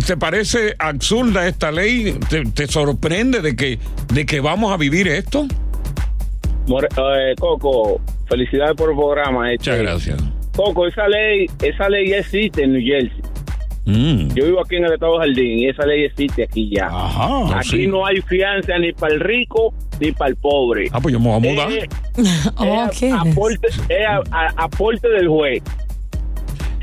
[0.07, 2.17] ¿te parece absurda esta ley?
[2.29, 3.79] ¿Te, te sorprende de que,
[4.13, 5.47] de que vamos a vivir esto?
[6.67, 9.53] More- eh, Coco, felicidades por el programa.
[9.53, 10.23] Este, Muchas gracias.
[10.55, 13.23] Coco, esa ley, esa ley ya existe en New Jersey.
[13.87, 14.35] Mm.
[14.35, 16.91] Yo vivo aquí en el estado de Jardín y esa ley existe aquí ya.
[17.57, 17.87] aquí sí.
[17.87, 20.89] no hay fianza ni para el rico ni para el pobre.
[20.93, 21.73] Ah, pues yo me voy a mudar.
[21.73, 25.63] Eh, es aporte, es a- a- aporte del juez.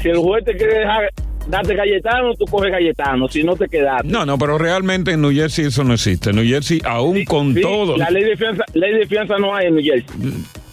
[0.02, 1.12] Si el juez te quiere dejar
[1.47, 3.27] darte galletano, tú coges galletano.
[3.27, 4.03] Si no te quedas.
[4.05, 6.29] No, no, pero realmente en New Jersey eso no existe.
[6.31, 7.97] En New Jersey, aún con Sí, todo.
[7.97, 10.05] La ley de fianza, ley de fianza no hay en New Jersey.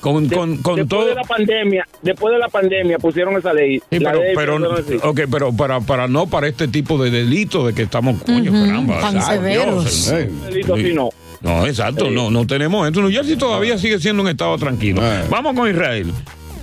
[0.00, 1.06] Con, con, con después todo.
[1.06, 3.80] de la pandemia, después de la pandemia pusieron esa ley.
[3.90, 5.06] Sí, La pero, ley de pero, no existe.
[5.06, 9.00] ok, pero para, para no para este tipo de delito de que estamos, coño, caramba.
[9.00, 9.84] tan ay, severos.
[9.84, 11.10] Dios, eh, Delito sí no.
[11.40, 13.00] No, exacto, no, no tenemos esto.
[13.00, 15.02] New Jersey todavía sigue siendo un estado tranquilo.
[15.30, 16.12] Vamos con Israel.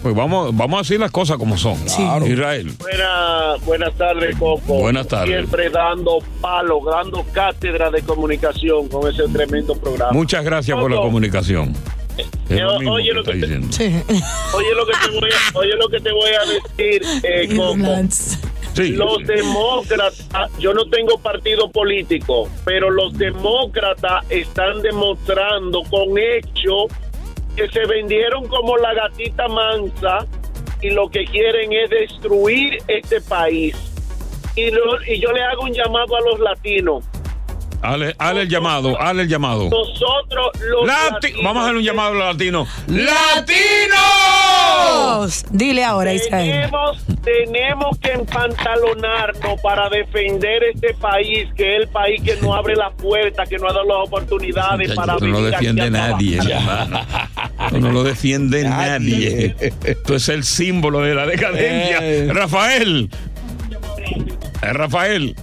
[0.01, 1.77] Pues vamos, vamos a decir las cosas como son.
[2.25, 2.71] Israel.
[2.79, 4.75] Buena- buenas tardes, Coco.
[4.75, 5.35] Buenas tardes.
[5.35, 10.11] Siempre dando palo, dando cátedra de comunicación con ese tremendo programa.
[10.13, 11.73] Muchas gracias por la comunicación.
[12.49, 13.67] Eh, lo mismo oye que lo está que te- diciendo.
[14.55, 17.77] Oye lo que te voy a, oye lo que te voy a decir, eh, Coco.
[18.95, 20.25] Los demócratas,
[20.59, 26.85] yo no tengo partido político, pero los demócratas están demostrando con hechos
[27.59, 30.25] que se vendieron como la gatita mansa
[30.81, 33.75] y lo que quieren es destruir este país.
[34.55, 37.03] Y, lo- y yo le hago un llamado a los latinos.
[37.81, 39.69] Hale, hale el llamado, hale el llamado.
[39.69, 42.67] Nosotros los Lati- latinos Vamos a hacer un llamado a los latinos.
[44.09, 45.45] ¡Latinos!
[45.51, 46.51] Dile ahora, Israel.
[46.51, 52.75] Tenemos, tenemos que empantalonarnos para defender este país, que es el país que no abre
[52.75, 56.99] la puerta, que no ha dado las oportunidades para Esto no lo defiende nadie, hermano.
[57.65, 59.55] Esto no lo defiende nadie.
[59.83, 61.99] Esto es el símbolo de la decadencia.
[62.01, 62.29] Eh.
[62.33, 63.09] Rafael.
[64.61, 65.35] Eh, Rafael.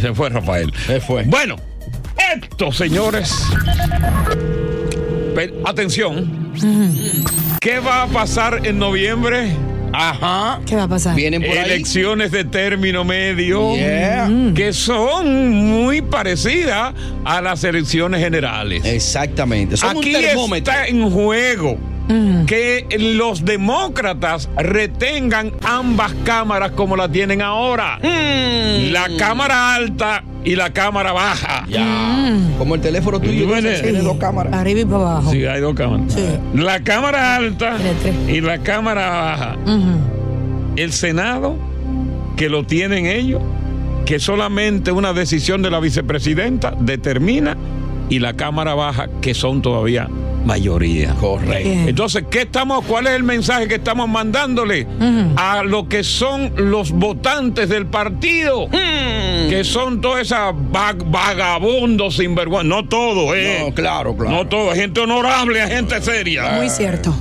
[0.00, 0.72] Se fue Rafael.
[0.86, 1.24] Se fue.
[1.24, 1.56] Bueno,
[2.34, 3.46] esto, señores.
[5.64, 6.52] Atención.
[7.60, 9.50] ¿Qué va a pasar en noviembre?
[9.92, 10.60] Ajá.
[10.66, 11.14] ¿Qué va a pasar?
[11.16, 11.64] Vienen por ahí.
[11.70, 14.28] Elecciones de término medio Yeah.
[14.54, 18.84] que son muy parecidas a las elecciones generales.
[18.84, 19.76] Exactamente.
[19.76, 21.78] Son Aquí está en juego
[22.46, 27.98] que los demócratas retengan ambas cámaras como la tienen ahora.
[28.02, 31.66] La cámara alta y la cámara baja.
[32.58, 34.52] Como el teléfono tuyo Bueno, tiene dos cámaras.
[34.52, 35.30] Arriba y para abajo.
[35.30, 36.16] Sí, hay dos cámaras.
[36.54, 37.76] La cámara alta
[38.28, 39.56] y la cámara baja.
[40.76, 41.56] El Senado,
[42.36, 43.42] que lo tienen ellos,
[44.06, 47.56] que solamente una decisión de la vicepresidenta determina,
[48.10, 50.08] y la Cámara Baja, que son todavía
[50.44, 51.14] mayoría.
[51.14, 51.68] Correcto.
[51.88, 54.86] Entonces, ¿qué estamos, ¿cuál es el mensaje que estamos mandándole
[55.36, 58.68] a lo que son los votantes del partido?
[58.70, 62.68] Que son todas esas vag- vagabundos sinvergüenza.
[62.68, 63.62] No todo, ¿eh?
[63.66, 64.30] No, claro, claro.
[64.30, 66.50] No todo, gente honorable, gente seria.
[66.52, 67.14] Muy cierto.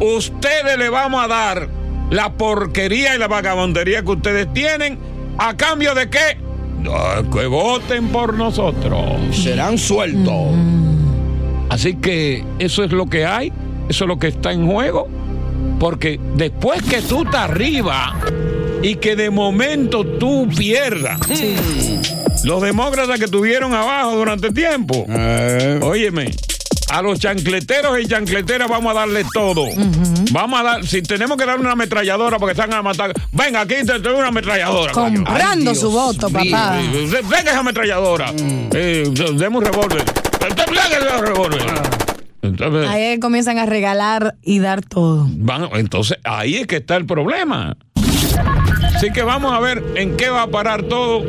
[0.00, 1.68] Ustedes le vamos a dar
[2.10, 4.98] la porquería y la vagabundería que ustedes tienen
[5.38, 6.38] a cambio de qué?
[6.82, 6.94] No,
[7.32, 9.02] que voten por nosotros.
[9.32, 10.52] Serán sueltos.
[11.68, 13.52] Así que eso es lo que hay,
[13.88, 15.08] eso es lo que está en juego.
[15.78, 18.14] Porque después que tú estás arriba
[18.82, 21.20] y que de momento tú pierdas,
[22.44, 25.04] los demócratas que estuvieron abajo durante tiempo,
[25.82, 26.30] óyeme,
[26.88, 29.66] a los chancleteros y chancleteras vamos a darle todo.
[30.30, 33.74] Vamos a dar, si tenemos que dar una ametralladora porque están a matar, venga, aquí
[33.84, 34.92] te doy una ametralladora.
[34.92, 36.78] Comprando su voto, papá.
[37.28, 38.32] Venga esa ametralladora.
[38.72, 40.04] Eh, demos un revólver.
[41.20, 41.62] Revólver.
[42.42, 45.26] Entonces, Ahí comienzan a regalar y dar todo.
[45.30, 47.76] van- entonces ahí es que está el problema.
[48.94, 51.24] Así que vamos a ver en qué va a parar todo.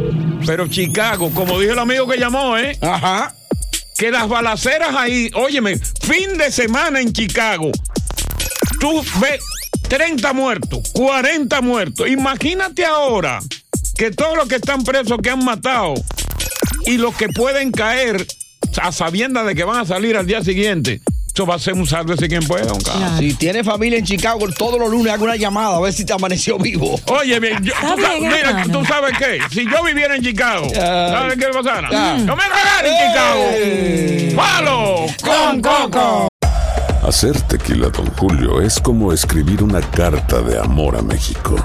[0.46, 2.78] Pero Chicago, como dijo el amigo que llamó, ¿eh?
[2.82, 3.34] Ajá.
[3.98, 7.72] Que las balaceras ahí, óyeme, fin de semana en Chicago.
[8.80, 9.42] Tú ves
[9.90, 12.08] 30 muertos, 40 muertos.
[12.08, 13.40] Imagínate ahora
[13.98, 15.96] que todos los que están presos, que han matado,
[16.86, 18.26] y los que pueden caer
[18.82, 21.02] a sabiendas de que van a salir al día siguiente,
[21.34, 23.12] Eso va a ser un sálvese quien pueda, don Carlos.
[23.20, 26.12] Si tienes familia en Chicago, todos los lunes hago una llamada a ver si te
[26.14, 27.00] amaneció vivo.
[27.08, 31.38] Oye, bien, yo- tú sabes- mira, tú sabes qué, si yo viviera en Chicago, ¿sabes
[31.38, 31.90] qué pasara?
[31.94, 32.18] Ah.
[32.18, 34.36] Yo me cagara en Chicago.
[34.36, 36.28] ¡Palo con coco!
[37.08, 41.56] Hacer tequila, Don Julio, es como escribir una carta de amor a México.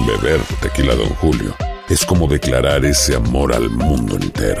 [0.00, 1.54] Beber tequila, Don Julio,
[1.88, 4.60] es como declarar ese amor al mundo entero.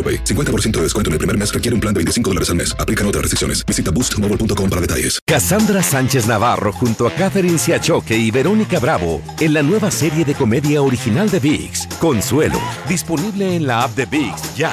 [0.00, 0.24] AroPay.
[0.24, 2.74] 50% de descuento en el primer mes requiere un plan de 25 dólares al mes.
[2.78, 3.64] Aplican otras restricciones.
[3.66, 5.20] Visita boostmobile.com para detalles.
[5.26, 10.34] Cassandra Sánchez Navarro junto a Catherine Siachoque y Verónica Bravo en la nueva serie de
[10.34, 14.72] comedia original de VIX, Consuelo, disponible en la app de VIX ya.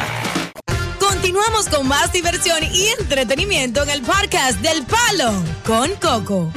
[1.00, 5.34] Continuamos con más diversión y entretenimiento en el podcast del Palo
[5.66, 6.52] con Coco.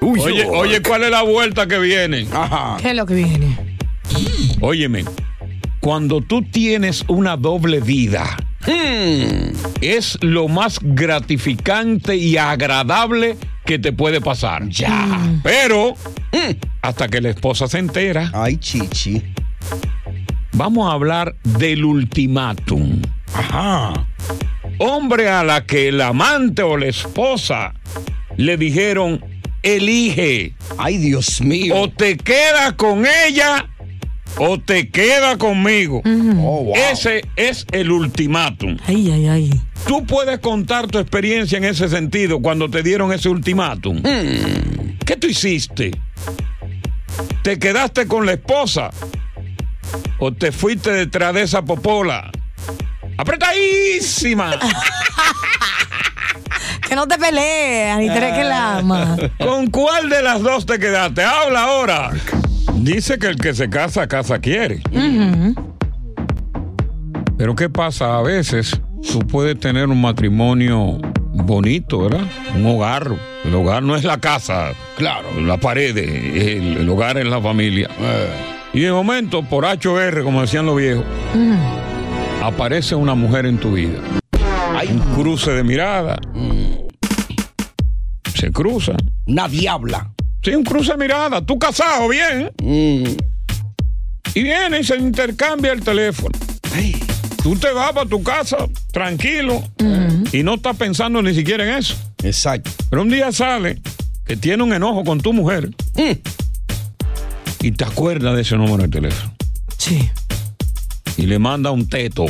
[0.00, 2.26] Oye, oye, ¿cuál es la vuelta que viene?
[2.80, 3.78] ¿Qué es lo que viene?
[4.60, 5.04] Óyeme,
[5.84, 8.38] cuando tú tienes una doble vida,
[9.82, 14.66] es lo más gratificante y agradable que te puede pasar.
[14.70, 15.20] Ya.
[15.42, 15.92] Pero,
[16.80, 18.30] hasta que la esposa se entera.
[18.32, 19.22] Ay, chichi.
[20.52, 23.02] Vamos a hablar del ultimátum.
[23.34, 23.92] Ajá.
[24.78, 27.74] Hombre a la que el amante o la esposa
[28.38, 29.22] le dijeron,
[29.62, 30.54] elige.
[30.78, 31.74] Ay, Dios mío.
[31.76, 33.68] O te quedas con ella
[34.38, 36.02] o te queda conmigo.
[36.04, 36.74] Oh, wow.
[36.92, 38.76] Ese es el ultimátum.
[38.86, 39.62] Ay, ay, ay.
[39.86, 44.02] Tú puedes contar tu experiencia en ese sentido cuando te dieron ese ultimátum.
[44.02, 45.90] ¿Qué tú hiciste?
[47.42, 48.90] ¿Te quedaste con la esposa?
[50.18, 52.30] ¿O te fuiste detrás de esa popola?
[53.18, 54.58] ¡Apretadísima!
[56.88, 59.16] Que no te pelees, ni te que la ama.
[59.38, 61.24] ¿Con cuál de las dos te quedaste?
[61.24, 62.10] Habla ahora.
[62.74, 64.82] Dice que el que se casa, casa quiere.
[67.36, 68.18] Pero ¿qué pasa?
[68.18, 70.98] A veces tú puedes tener un matrimonio
[71.32, 72.24] bonito, ¿verdad?
[72.56, 73.10] Un hogar.
[73.44, 74.72] El hogar no es la casa.
[74.96, 75.40] Claro.
[75.40, 75.96] La pared.
[75.96, 77.88] El, el hogar es la familia.
[78.72, 81.04] Y de momento, por HR, como decían los viejos,
[82.42, 83.98] aparece una mujer en tu vida.
[84.74, 86.18] Hay un cruce de mirada.
[88.34, 88.92] Se cruza.
[89.26, 90.13] Una diabla.
[90.44, 91.40] Sí, un cruce de mirada.
[91.40, 92.50] Tú casado, bien.
[94.34, 96.38] Y viene y se intercambia el teléfono.
[97.42, 98.56] Tú te vas para tu casa
[98.92, 99.62] tranquilo
[100.32, 101.94] y no estás pensando ni siquiera en eso.
[102.22, 102.70] Exacto.
[102.90, 103.80] Pero un día sale
[104.26, 105.70] que tiene un enojo con tu mujer
[107.60, 109.34] y te acuerdas de ese número de teléfono.
[109.78, 110.10] Sí.
[111.16, 112.26] Y le manda un teto.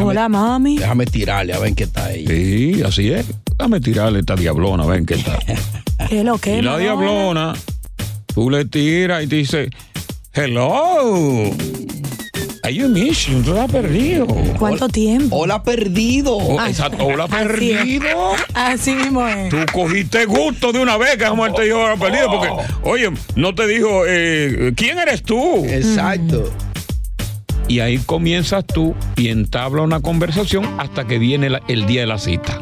[0.00, 0.78] Hola, mami.
[0.78, 2.28] Déjame tirarle a ver qué está ella.
[2.30, 3.26] Sí, así es.
[3.58, 5.16] Déjame tirarle esta diablona, a ver qué
[6.10, 6.18] tal.
[6.18, 7.54] ¿Qué lo que Y la diablona,
[8.34, 9.70] tú le tiras y te dice,
[10.32, 11.50] hello.
[12.62, 13.42] Are you missing?
[13.42, 14.26] Tú estás perdido.
[14.58, 15.34] ¿Cuánto tiempo?
[15.34, 16.36] Hola, perdido.
[16.36, 17.78] Oh, exacto, hola, Así es.
[17.78, 18.32] perdido.
[18.54, 19.48] Así mismo es.
[19.48, 22.30] Tú cogiste gusto de una vez que mujer te dijo hola, perdido.
[22.30, 22.48] Porque,
[22.82, 25.64] oye, no te dijo, eh, ¿quién eres tú?
[25.64, 26.52] Exacto.
[27.70, 32.08] Y ahí comienzas tú y entabla una conversación hasta que viene la- el día de
[32.08, 32.58] la cita.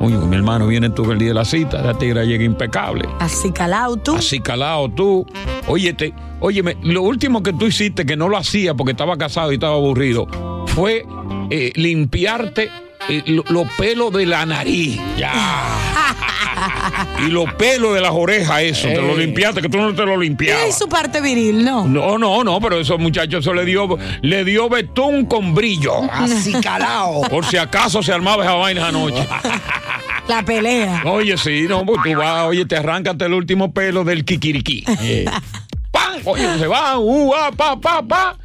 [0.00, 3.08] Oye, mi hermano, viene tú el día de la cita, la tigre llega impecable.
[3.20, 4.16] Así calado tú.
[4.16, 5.24] Así calado tú.
[5.66, 9.54] Óyete, óyeme, lo último que tú hiciste, que no lo hacía porque estaba casado y
[9.54, 10.26] estaba aburrido,
[10.66, 11.06] fue
[11.50, 12.68] eh, limpiarte
[13.08, 15.00] eh, lo- los pelos de la nariz.
[15.16, 15.32] Ya.
[17.26, 20.22] Y los pelos de las orejas, eso, te lo limpiaste, que tú no te lo
[20.22, 20.76] Y limpiabas.
[20.78, 21.84] su parte viril, ¿no?
[21.86, 26.02] No, no, no, pero esos muchachos eso le dio, le dio betún con brillo.
[26.10, 27.22] Así calado.
[27.28, 29.26] Por si acaso se armaba esa vaina anoche.
[30.28, 31.02] La pelea.
[31.04, 34.84] Oye, sí, no, pues tú vas, oye, te arrancas el último pelo del kikiriki.
[35.90, 36.14] ¡Pam!
[36.24, 38.36] Oye, se va, uh, ah, pa, pa, pa.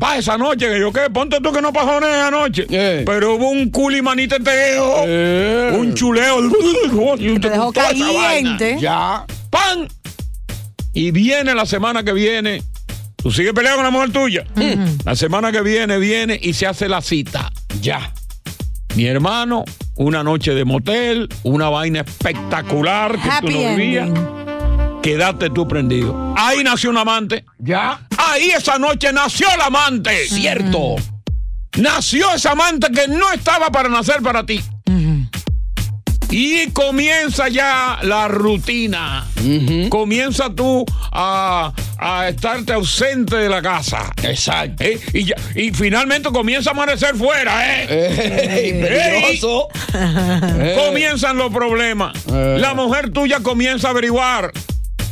[0.00, 2.66] Pa, esa noche que yo qué, ponte tú que no pasó nada esa noche.
[3.04, 5.04] Pero hubo un culimaniteo,
[5.78, 6.40] un chuleo.
[7.18, 8.78] y Te dejó caliente.
[8.80, 9.26] Ya.
[9.50, 9.86] ¡Pam!
[10.94, 12.62] Y viene la semana que viene.
[13.16, 14.46] Tú sigues peleando con la mujer tuya.
[15.04, 17.52] La semana que viene viene y se hace la cita.
[17.82, 18.10] Ya.
[18.96, 24.10] Mi hermano, una noche de motel, una vaina espectacular que Happy tú no vivías.
[25.02, 26.34] Quedaste tú prendido.
[26.36, 27.44] Ahí nació un amante.
[27.58, 28.00] Ya.
[28.18, 30.26] Ahí esa noche nació el amante.
[30.28, 30.96] Cierto.
[31.78, 34.60] Nació ese amante que no estaba para nacer para ti.
[36.32, 39.26] Y comienza ya la rutina.
[39.88, 44.12] Comienza tú a, a estarte ausente de la casa.
[44.22, 44.84] Exacto.
[44.84, 45.00] ¿Eh?
[45.12, 47.86] Y, ya- y finalmente comienza a amanecer fuera, ¿eh?
[48.64, 49.68] Ey, peligroso.
[50.60, 50.76] Ey.
[50.86, 52.12] Comienzan los problemas.
[52.32, 52.58] Eh.
[52.60, 54.52] La mujer tuya comienza a averiguar.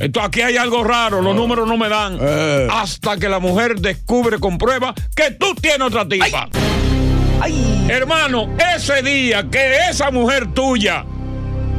[0.01, 2.19] Esto aquí hay algo raro, los números no me dan.
[2.21, 2.69] Eh.
[2.71, 6.49] Hasta que la mujer descubre con prueba que tú tienes otra tipa.
[7.89, 11.05] Hermano, ese día que esa mujer tuya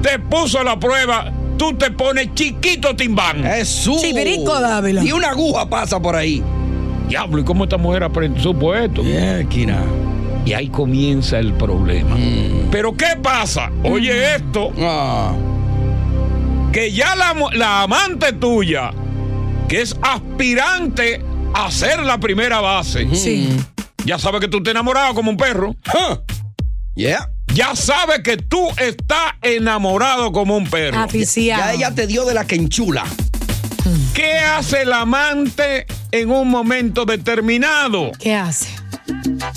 [0.01, 3.43] te puso la prueba, tú te pones chiquito timbán.
[3.43, 4.01] Jesús.
[4.01, 5.03] Chivirico Dávila.
[5.03, 6.43] Y una aguja pasa por ahí.
[7.07, 9.01] Diablo, ¿y cómo esta mujer aprende su puesto?
[9.49, 9.83] Kina.
[10.45, 12.15] Y ahí comienza el problema.
[12.15, 12.69] Mm.
[12.71, 13.71] Pero ¿qué pasa?
[13.83, 14.71] Oye esto.
[14.79, 15.33] Ah.
[16.71, 18.91] Que ya la, amante tuya,
[19.67, 21.21] que es aspirante
[21.53, 23.49] a ser la primera base, Sí.
[24.05, 25.75] ya sabe que tú te enamorado como un perro.
[26.95, 27.29] Yeah.
[27.53, 30.93] Ya sabe que tú estás enamorado como un perro.
[30.97, 31.71] Ya Aficiado.
[31.71, 33.03] ella te dio de la que enchula.
[34.13, 38.11] ¿Qué hace el amante en un momento determinado?
[38.19, 38.69] ¿Qué hace?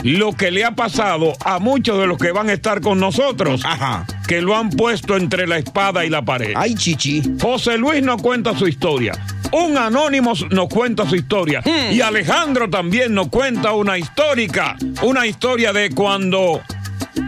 [0.03, 3.61] Lo que le ha pasado a muchos de los que van a estar con nosotros,
[3.65, 4.07] Ajá.
[4.33, 6.55] Que lo han puesto entre la espada y la pared.
[6.57, 7.23] Ay, chichi.
[7.39, 9.13] José Luis nos cuenta su historia.
[9.53, 11.61] Un anónimo nos cuenta su historia.
[11.61, 11.93] Hmm.
[11.93, 14.75] Y Alejandro también nos cuenta una histórica.
[15.03, 16.63] Una historia de cuando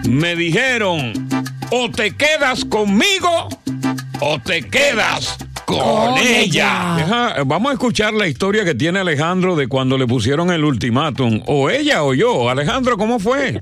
[0.08, 1.12] me dijeron,
[1.70, 3.50] o te quedas conmigo
[4.20, 5.36] o te quedas
[5.66, 7.44] con Con ella.
[7.44, 11.42] vamos a escuchar la historia que tiene Alejandro de cuando le pusieron el ultimátum.
[11.48, 12.48] O ella o yo.
[12.48, 13.60] Alejandro, ¿cómo fue?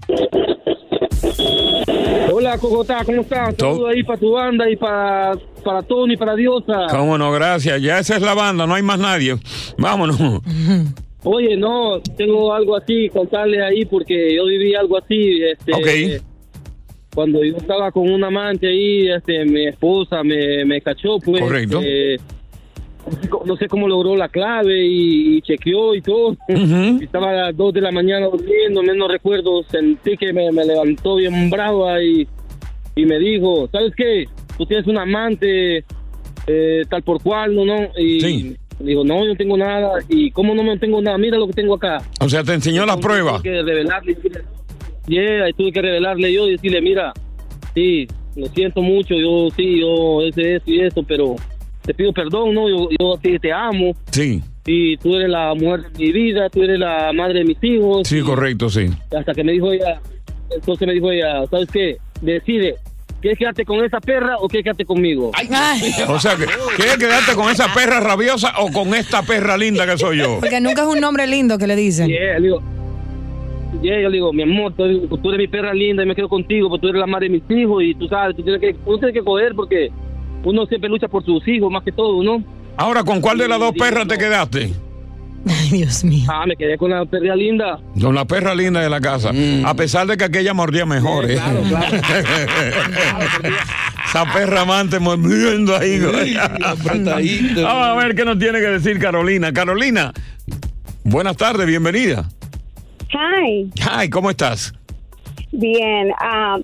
[2.34, 3.54] Hola, Cogotá, ¿cómo estás?
[3.58, 6.86] Saludos ahí para tu banda y para, para Tony, para Diosa.
[6.90, 7.80] Cómo no, gracias.
[7.82, 9.36] Ya esa es la banda, no hay más nadie.
[9.76, 10.18] Vámonos.
[11.24, 15.40] Oye, no, tengo algo así, contarle ahí, porque yo viví algo así.
[15.42, 16.22] Este, Ok.
[17.14, 21.42] Cuando yo estaba con un amante ahí, este, mi esposa me, me cachó, pues.
[21.42, 21.80] Correcto.
[21.84, 22.16] eh,
[23.44, 26.36] no sé cómo logró la clave y, y chequeó y todo.
[27.00, 31.16] Estaba a las 2 de la mañana durmiendo, menos recuerdo, sentí que me, me levantó
[31.16, 32.26] bien brava y,
[32.94, 34.26] y me dijo, ¿sabes qué?
[34.56, 35.84] Tú tienes un amante
[36.46, 37.64] eh, tal por cual, ¿no?
[37.64, 39.98] no y digo, no, yo no tengo nada.
[40.08, 41.18] ¿Y cómo no me tengo nada?
[41.18, 42.02] Mira lo que tengo acá.
[42.20, 43.38] O sea, te enseñó la prueba.
[43.38, 44.16] Tuve que revelarle,
[45.06, 47.12] yeah, y tuve que revelarle yo y decirle, mira,
[47.74, 51.36] sí, lo siento mucho, yo sí, yo ese, eso y eso, pero
[51.84, 52.68] te pido perdón, ¿no?
[52.68, 56.48] Yo, yo a ti te amo Sí, y tú eres la mujer de mi vida,
[56.48, 58.06] tú eres la madre de mis hijos.
[58.08, 58.88] sí, correcto, sí.
[59.16, 60.00] Hasta que me dijo ella,
[60.54, 61.96] entonces me dijo ella, ¿sabes qué?
[62.20, 62.76] Decide,
[63.20, 65.32] ¿quieres quedarte con esa perra o quieres quedarte conmigo?
[66.08, 66.36] O sea,
[66.76, 70.38] ¿quieres quedarte con esa perra rabiosa o con esta perra linda que soy yo?
[70.40, 72.08] Porque nunca es un nombre lindo que le dicen.
[72.08, 72.62] Yeah, le digo,
[73.82, 76.28] yeah, yo le digo, mi amor, tú, tú eres mi perra linda y me quedo
[76.28, 78.76] contigo, porque tú eres la madre de mis hijos y tú sabes, tú tienes que,
[78.86, 79.90] uno tiene que coger porque
[80.44, 82.42] uno siempre lucha por sus hijos más que todo, ¿no?
[82.76, 84.72] Ahora, ¿con cuál de las dos perras te quedaste?
[85.46, 86.24] Ay, Dios mío.
[86.32, 87.80] Ah, me quedé con la perra linda.
[88.00, 89.32] Con la perra linda de la casa.
[89.64, 91.34] A pesar de que aquella mordía mejor, ¿eh?
[94.06, 95.98] Esa perra amante mordiendo ahí.
[97.56, 99.52] Vamos a ver qué nos tiene que decir Carolina.
[99.52, 100.12] Carolina,
[101.04, 102.28] buenas tardes, bienvenida.
[103.12, 104.72] Hi, Ay, ¿cómo estás?
[105.54, 106.10] bien.
[106.18, 106.58] ah,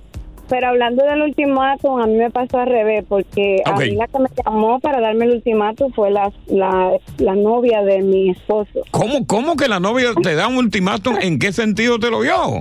[0.49, 4.19] pero hablando del ultimátum, a mí me pasó al revés, porque a mí la que
[4.19, 8.81] me llamó para darme el ultimátum fue la, la, la novia de mi esposo.
[8.91, 11.17] ¿Cómo, ¿Cómo que la novia te da un ultimátum?
[11.21, 12.35] ¿En qué sentido te lo dio?
[12.37, 12.61] O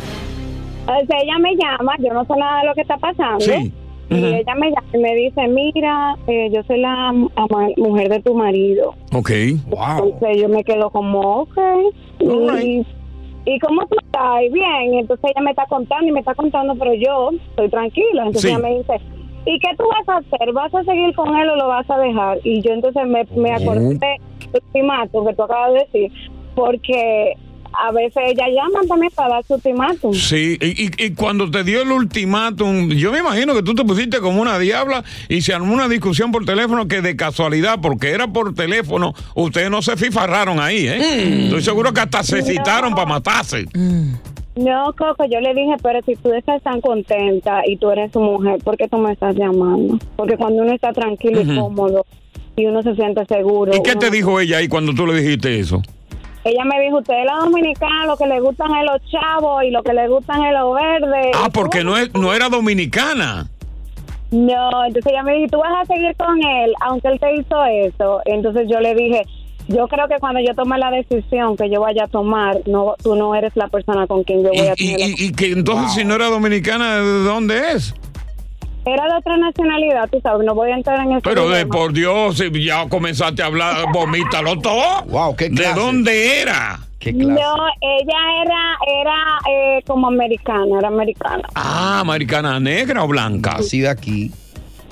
[1.06, 3.40] sea, ella me llama, yo no sé nada de lo que está pasando.
[3.40, 3.74] Sí.
[4.10, 7.12] Y ella me llama y me dice, mira, eh, yo soy la
[7.76, 8.96] mujer de tu marido.
[9.14, 9.32] Ok.
[9.32, 11.58] Entonces yo me quedo como, ok.
[12.20, 12.86] Y,
[13.50, 14.42] ¿Y cómo tú estás?
[14.44, 14.94] Y Bien.
[14.94, 18.24] Y entonces ella me está contando y me está contando, pero yo estoy tranquila.
[18.26, 18.48] Entonces Sí.
[18.50, 19.00] ella me dice,
[19.46, 20.52] ¿y qué tú vas a hacer?
[20.52, 22.40] ¿Vas a seguir con él o lo vas a dejar?
[22.44, 26.12] Y yo entonces me, me acordé del ultimátum que tú acabas de decir,
[26.56, 27.34] porque
[27.80, 30.14] a veces ella llaman también para dar su ultimátum.
[30.14, 33.84] Sí, y, y- y cuando te dio el ultimátum, yo me imagino que tú te
[33.86, 38.10] pusiste como una diabla y se armó una discusión por teléfono que de casualidad, porque
[38.10, 40.98] era por teléfono, ustedes no se fifarraron ahí, ¿eh?
[41.00, 41.44] Mm.
[41.46, 43.66] Estoy seguro que hasta se citaron para matarse.
[44.56, 48.20] No, Coco, yo le dije, pero si tú estás tan contenta y tú eres su
[48.20, 50.00] mujer, ¿por qué tú me estás llamando?
[50.16, 52.06] Porque cuando uno está tranquilo y cómodo
[52.56, 53.72] y uno se siente seguro.
[53.76, 55.84] ¿Y qué uno- te dijo ella ahí cuando tú le dijiste eso?
[56.48, 59.72] Ella me dijo, usted es la dominicana, lo que le gustan es los chavos y
[59.72, 61.36] lo que le gustan es los verdes.
[61.36, 63.48] Ah, porque no, es, no era dominicana.
[64.32, 67.64] No, entonces ella me dijo, tú vas a seguir con él, aunque él te hizo
[67.66, 68.22] eso.
[68.26, 69.22] Entonces yo le dije,
[69.70, 73.16] yo creo que cuando yo tome la decisión que yo vaya a tomar, no, tú
[73.16, 75.10] no eres la persona con quien yo voy a Y, tener.
[75.10, 77.94] y- y que entonces si no era dominicana, ¿de dónde es?
[78.88, 81.22] Era de otra nacionalidad, tú sabes, no voy a entrar en eso.
[81.24, 85.04] Pero de por Dios, si ya comenzaste a hablar, vomítalo todo.
[85.08, 86.80] Wow, ¿qué ¿De dónde era?
[87.14, 91.44] No, ella era, era eh, como americana, era americana.
[91.56, 93.58] Ah, americana negra o blanca.
[93.58, 94.32] Así de aquí.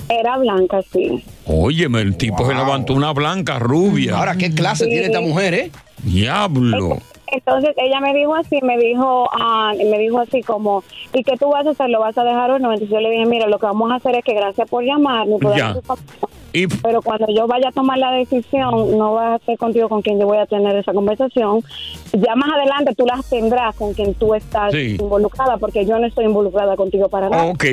[0.08, 1.24] Era blanca, sí.
[1.46, 4.18] Óyeme, el tipo se levantó una blanca rubia.
[4.18, 5.72] Ahora, ¿qué clase tiene esta mujer, eh?
[6.04, 7.00] Diablo.
[7.36, 10.84] Entonces ella me dijo así, me dijo, ah, me dijo así como,
[11.14, 11.90] ¿y qué tú vas a hacer?
[11.90, 12.72] ¿Lo vas a dejar o no?
[12.72, 15.38] Entonces yo le dije, mira, lo que vamos a hacer es que gracias por llamarme,
[15.40, 15.96] podemos Ya.
[16.82, 20.20] Pero cuando yo vaya a tomar la decisión, no va a ser contigo con quien
[20.20, 21.62] yo voy a tener esa conversación.
[22.14, 24.95] Ya más adelante tú las tendrás con quien tú estás Sí.
[24.99, 27.45] involucrada, porque yo no estoy involucrada contigo para nada.
[27.45, 27.66] Ok,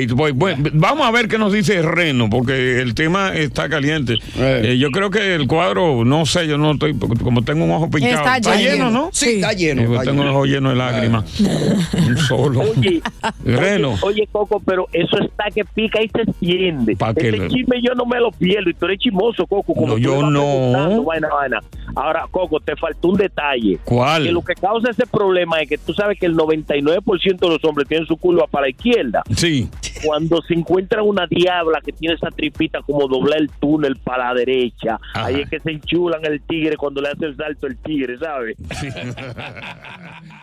[0.73, 4.15] vamos a ver qué nos dice Reno, porque el tema está caliente.
[4.37, 7.89] Eh, yo creo que el cuadro, no sé, yo no estoy, como tengo un ojo
[7.89, 8.15] pinchado.
[8.35, 8.89] Está lleno, lleno.
[8.91, 9.09] ¿no?
[9.11, 9.83] Sí, está lleno.
[9.85, 10.37] Pues está tengo un lleno.
[10.37, 11.25] ojo lleno de lágrimas.
[12.27, 12.61] Solo.
[12.61, 13.01] Oye,
[13.45, 13.89] Reno.
[14.01, 16.95] Oye, oye, Coco, pero eso está que pica y se extiende.
[17.15, 19.73] Que le- chisme yo no me lo pierdo y tú eres chismoso, Coco.
[19.73, 21.03] Como No, yo no.
[21.03, 21.59] Vaina, vaina.
[21.95, 23.79] Ahora, Coco, te faltó un detalle.
[23.85, 24.23] ¿Cuál?
[24.23, 27.63] Que lo que causa ese problema es que tú sabes que el 99% de los
[27.65, 29.21] hombres tienen su culo para la izquierda.
[29.35, 29.69] Sí.
[30.03, 34.33] Cuando se encuentra una diabla que tiene esa tripita como doblar el túnel para la
[34.33, 35.25] derecha, Ajá.
[35.27, 38.57] ahí es que se enchulan el tigre cuando le hace el salto el tigre, ¿sabes?